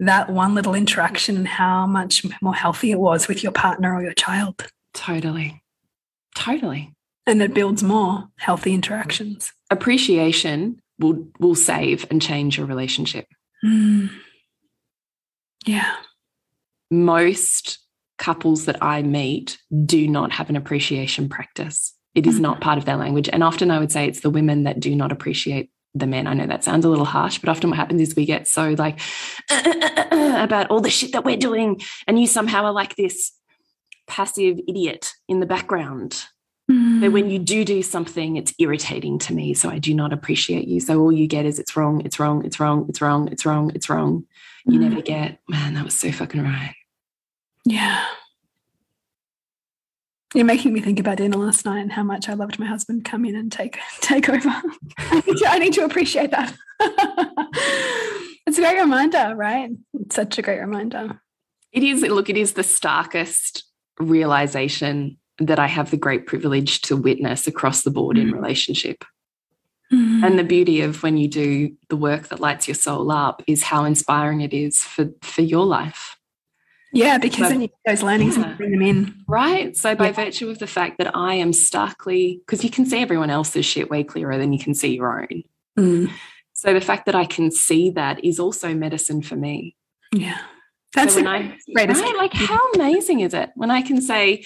that 0.00 0.30
one 0.30 0.54
little 0.54 0.74
interaction 0.74 1.36
and 1.36 1.48
how 1.48 1.86
much 1.86 2.24
more 2.40 2.54
healthy 2.54 2.92
it 2.92 3.00
was 3.00 3.26
with 3.26 3.42
your 3.42 3.52
partner 3.52 3.94
or 3.94 4.02
your 4.02 4.12
child. 4.14 4.68
Totally. 4.94 5.62
Totally. 6.36 6.94
And 7.26 7.42
it 7.42 7.52
builds 7.52 7.82
more 7.82 8.28
healthy 8.36 8.72
interactions. 8.74 9.52
Appreciation 9.70 10.80
will 10.98 11.28
will 11.40 11.54
save 11.54 12.06
and 12.10 12.22
change 12.22 12.56
your 12.56 12.66
relationship. 12.66 13.26
Mm. 13.64 14.10
Yeah. 15.66 15.94
Most 16.90 17.78
couples 18.18 18.64
that 18.64 18.82
I 18.82 19.02
meet 19.02 19.58
do 19.84 20.08
not 20.08 20.32
have 20.32 20.48
an 20.48 20.56
appreciation 20.56 21.28
practice. 21.28 21.94
It 22.14 22.26
is 22.26 22.40
not 22.40 22.60
part 22.60 22.78
of 22.78 22.84
their 22.84 22.96
language. 22.96 23.28
And 23.32 23.44
often 23.44 23.70
I 23.70 23.78
would 23.78 23.92
say 23.92 24.06
it's 24.06 24.20
the 24.20 24.30
women 24.30 24.64
that 24.64 24.80
do 24.80 24.96
not 24.96 25.12
appreciate 25.12 25.70
the 25.94 26.06
men. 26.06 26.26
I 26.26 26.34
know 26.34 26.46
that 26.46 26.64
sounds 26.64 26.84
a 26.84 26.88
little 26.88 27.04
harsh, 27.04 27.38
but 27.38 27.48
often 27.48 27.70
what 27.70 27.78
happens 27.78 28.00
is 28.00 28.16
we 28.16 28.26
get 28.26 28.46
so 28.46 28.74
like 28.78 29.00
about 29.50 30.70
all 30.70 30.80
the 30.80 30.90
shit 30.90 31.12
that 31.12 31.24
we're 31.24 31.36
doing, 31.36 31.80
and 32.06 32.18
you 32.18 32.26
somehow 32.26 32.64
are 32.64 32.72
like 32.72 32.96
this 32.96 33.32
passive 34.06 34.58
idiot 34.66 35.12
in 35.28 35.40
the 35.40 35.46
background. 35.46 36.24
Mm. 36.70 37.00
That 37.00 37.12
when 37.12 37.30
you 37.30 37.38
do 37.38 37.64
do 37.64 37.82
something, 37.82 38.36
it's 38.36 38.52
irritating 38.58 39.18
to 39.20 39.32
me. 39.32 39.54
So 39.54 39.70
I 39.70 39.78
do 39.78 39.94
not 39.94 40.12
appreciate 40.12 40.68
you. 40.68 40.80
So 40.80 41.00
all 41.00 41.12
you 41.12 41.26
get 41.26 41.46
is 41.46 41.58
it's 41.58 41.76
wrong, 41.76 42.02
it's 42.04 42.20
wrong, 42.20 42.44
it's 42.44 42.60
wrong, 42.60 42.86
it's 42.88 43.00
wrong, 43.00 43.28
it's 43.28 43.46
wrong, 43.46 43.72
it's 43.74 43.88
wrong. 43.88 44.26
You 44.66 44.78
mm. 44.78 44.90
never 44.90 45.00
get, 45.00 45.38
man, 45.48 45.74
that 45.74 45.84
was 45.84 45.98
so 45.98 46.12
fucking 46.12 46.42
right. 46.42 46.74
Yeah. 47.64 48.04
You're 50.34 50.44
making 50.44 50.74
me 50.74 50.80
think 50.80 51.00
about 51.00 51.16
dinner 51.16 51.38
last 51.38 51.64
night 51.64 51.80
and 51.80 51.92
how 51.92 52.02
much 52.02 52.28
I 52.28 52.34
loved 52.34 52.58
my 52.58 52.66
husband 52.66 53.04
come 53.04 53.24
in 53.24 53.34
and 53.34 53.50
take 53.50 53.78
take 54.00 54.28
over. 54.28 54.48
I, 54.98 55.22
need 55.26 55.36
to, 55.38 55.46
I 55.48 55.58
need 55.58 55.72
to 55.74 55.84
appreciate 55.84 56.30
that. 56.32 56.54
it's 58.46 58.58
a 58.58 58.60
great 58.60 58.78
reminder, 58.78 59.34
right? 59.34 59.70
It's 59.94 60.14
such 60.14 60.38
a 60.38 60.42
great 60.42 60.60
reminder. 60.60 61.20
It 61.72 61.82
is. 61.82 62.02
Look, 62.02 62.28
it 62.28 62.36
is 62.36 62.52
the 62.52 62.62
starkest 62.62 63.64
realization 63.98 65.18
that 65.38 65.58
I 65.58 65.66
have 65.66 65.90
the 65.90 65.96
great 65.96 66.26
privilege 66.26 66.82
to 66.82 66.96
witness 66.96 67.46
across 67.46 67.82
the 67.82 67.90
board 67.90 68.16
mm. 68.16 68.22
in 68.22 68.32
relationship. 68.32 69.04
Mm. 69.92 70.24
And 70.24 70.38
the 70.38 70.44
beauty 70.44 70.82
of 70.82 71.02
when 71.02 71.16
you 71.16 71.28
do 71.28 71.74
the 71.88 71.96
work 71.96 72.28
that 72.28 72.40
lights 72.40 72.68
your 72.68 72.74
soul 72.74 73.10
up 73.10 73.42
is 73.46 73.62
how 73.62 73.84
inspiring 73.84 74.42
it 74.42 74.52
is 74.52 74.82
for 74.82 75.08
for 75.22 75.42
your 75.42 75.64
life. 75.64 76.17
Yeah, 76.92 77.18
because 77.18 77.46
so, 77.46 77.48
then 77.50 77.60
you 77.60 77.68
get 77.68 77.78
those 77.86 78.02
learnings 78.02 78.36
yeah. 78.36 78.48
and 78.48 78.56
bring 78.56 78.70
them 78.70 78.82
in. 78.82 79.24
Right. 79.26 79.76
So 79.76 79.94
by 79.94 80.06
yeah. 80.06 80.12
virtue 80.12 80.48
of 80.48 80.58
the 80.58 80.66
fact 80.66 80.98
that 80.98 81.14
I 81.14 81.34
am 81.34 81.52
starkly, 81.52 82.40
because 82.46 82.64
you 82.64 82.70
can 82.70 82.86
see 82.86 83.00
everyone 83.00 83.30
else's 83.30 83.66
shit 83.66 83.90
way 83.90 84.04
clearer 84.04 84.38
than 84.38 84.52
you 84.52 84.58
can 84.58 84.74
see 84.74 84.96
your 84.96 85.20
own. 85.20 85.42
Mm. 85.78 86.10
So 86.54 86.72
the 86.72 86.80
fact 86.80 87.06
that 87.06 87.14
I 87.14 87.24
can 87.24 87.50
see 87.50 87.90
that 87.90 88.24
is 88.24 88.40
also 88.40 88.74
medicine 88.74 89.22
for 89.22 89.36
me. 89.36 89.76
Yeah. 90.12 90.38
That's 90.94 91.14
so 91.14 91.20
when 91.20 91.28
I, 91.28 91.56
greatest. 91.74 92.02
Right, 92.02 92.16
like 92.16 92.32
how 92.32 92.72
amazing 92.72 93.20
is 93.20 93.34
it 93.34 93.50
when 93.54 93.70
I 93.70 93.82
can 93.82 94.00
say, 94.00 94.44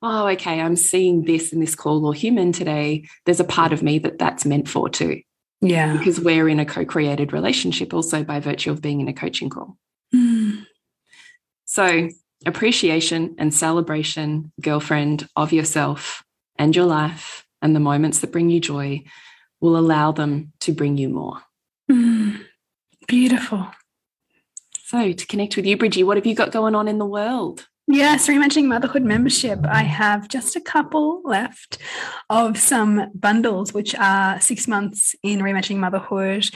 oh, 0.00 0.26
okay, 0.28 0.60
I'm 0.60 0.76
seeing 0.76 1.24
this 1.24 1.52
in 1.52 1.60
this 1.60 1.74
call 1.74 2.04
or 2.06 2.14
human 2.14 2.52
today. 2.52 3.06
There's 3.26 3.40
a 3.40 3.44
part 3.44 3.72
of 3.72 3.82
me 3.82 3.98
that 4.00 4.18
that's 4.18 4.44
meant 4.44 4.68
for 4.68 4.88
too. 4.88 5.20
Yeah. 5.60 5.96
Because 5.96 6.20
we're 6.20 6.48
in 6.48 6.58
a 6.58 6.66
co 6.66 6.84
created 6.84 7.32
relationship 7.32 7.94
also 7.94 8.24
by 8.24 8.40
virtue 8.40 8.70
of 8.70 8.82
being 8.82 9.00
in 9.00 9.08
a 9.08 9.12
coaching 9.12 9.48
call. 9.48 9.76
So, 11.72 12.10
appreciation 12.44 13.34
and 13.38 13.54
celebration, 13.54 14.52
girlfriend, 14.60 15.26
of 15.34 15.54
yourself 15.54 16.22
and 16.58 16.76
your 16.76 16.84
life 16.84 17.46
and 17.62 17.74
the 17.74 17.80
moments 17.80 18.18
that 18.18 18.30
bring 18.30 18.50
you 18.50 18.60
joy 18.60 19.04
will 19.62 19.78
allow 19.78 20.12
them 20.12 20.52
to 20.60 20.72
bring 20.74 20.98
you 20.98 21.08
more. 21.08 21.40
Mm. 21.90 22.44
Beautiful. 23.08 23.68
So, 24.84 25.12
to 25.14 25.26
connect 25.26 25.56
with 25.56 25.64
you, 25.64 25.78
Bridgie, 25.78 26.04
what 26.04 26.18
have 26.18 26.26
you 26.26 26.34
got 26.34 26.52
going 26.52 26.74
on 26.74 26.88
in 26.88 26.98
the 26.98 27.06
world? 27.06 27.66
Yes, 27.88 28.28
reimagining 28.28 28.66
motherhood 28.66 29.02
membership. 29.02 29.58
I 29.64 29.82
have 29.82 30.28
just 30.28 30.56
a 30.56 30.60
couple 30.60 31.20
left 31.24 31.78
of 32.30 32.56
some 32.56 33.10
bundles, 33.14 33.74
which 33.74 33.94
are 33.96 34.40
six 34.40 34.68
months 34.68 35.14
in 35.22 35.40
reimagining 35.40 35.78
motherhood 35.78 36.48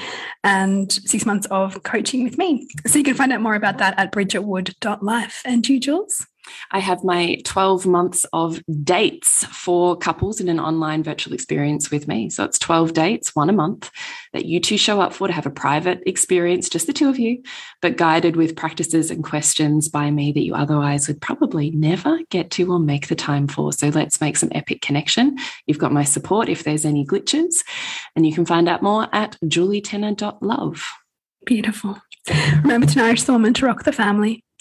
and 0.45 0.91
six 0.91 1.27
months 1.27 1.47
of 1.51 1.83
coaching 1.83 2.25
with 2.25 2.39
me. 2.39 2.69
So 2.87 2.99
you 2.99 3.05
can 3.05 3.15
find 3.15 3.33
out 3.33 3.43
more 3.43 3.57
about 3.57 3.79
that 3.79 3.99
at 3.99 4.13
bridgetwood.life. 4.13 5.43
And 5.45 5.69
you, 5.69 5.81
Jules? 5.81 6.27
I 6.71 6.79
have 6.79 7.05
my 7.05 7.41
12 7.45 7.87
months 7.87 8.27
of 8.33 8.63
dates 8.83 9.45
for 9.47 9.97
couples 9.97 10.41
in 10.41 10.49
an 10.49 10.61
online 10.61 11.03
virtual 11.03 11.35
experience 11.35 11.91
with 11.91 12.09
me. 12.09 12.31
So 12.31 12.45
it's 12.45 12.59
12 12.59 12.93
dates, 12.93 13.35
one 13.35 13.51
a 13.51 13.53
month, 13.53 13.91
that 14.33 14.47
you 14.47 14.61
two 14.61 14.79
show 14.79 15.01
up 15.01 15.13
for 15.13 15.27
to 15.27 15.33
have 15.33 15.47
a 15.47 15.51
private 15.51 16.03
experience, 16.07 16.69
just 16.69 16.87
the 16.87 16.93
two 16.93 17.09
of 17.09 17.19
you, 17.19 17.43
but 17.83 17.97
guided 17.97 18.37
with 18.37 18.57
practices 18.57 19.11
and 19.11 19.25
questions 19.25 19.89
by 19.89 20.11
me 20.11 20.33
that 20.33 20.45
you 20.45 20.55
otherwise 20.55 21.09
would 21.09 21.21
probably 21.21 21.71
never 21.71 22.19
get 22.31 22.51
to 22.53 22.73
or 22.73 22.79
make 22.79 23.09
the 23.09 23.15
time 23.15 23.49
for. 23.49 23.73
So 23.73 23.89
let's 23.89 24.21
make 24.21 24.37
some 24.37 24.53
epic 24.53 24.81
connection. 24.81 25.39
You've 25.67 25.79
got 25.79 25.93
my 25.93 26.05
support 26.05 26.49
if 26.49 26.65
there's 26.65 26.85
any 26.85 27.05
glitches, 27.05 27.65
and 28.15 28.27
you 28.27 28.33
can 28.33 28.47
find 28.47 28.69
out 28.69 28.83
more 28.83 29.09
at 29.13 29.37
julietenner.love. 29.45 30.85
Beautiful. 31.45 31.99
Remember 32.57 32.87
to 32.87 32.99
nourish 32.99 33.23
the 33.23 33.33
woman 33.33 33.55
to 33.55 33.67
rock 33.67 33.85
the 33.85 33.93
family. 33.93 34.43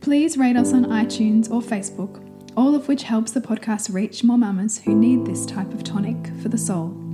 Please 0.00 0.38
rate 0.38 0.56
us 0.56 0.72
on 0.72 0.86
iTunes 0.86 1.50
or 1.50 1.60
Facebook, 1.60 2.24
all 2.56 2.74
of 2.74 2.88
which 2.88 3.02
helps 3.02 3.32
the 3.32 3.40
podcast 3.40 3.92
reach 3.92 4.24
more 4.24 4.38
mamas 4.38 4.78
who 4.78 4.94
need 4.94 5.26
this 5.26 5.44
type 5.44 5.74
of 5.74 5.84
tonic 5.84 6.16
for 6.40 6.48
the 6.48 6.56
soul. 6.56 7.09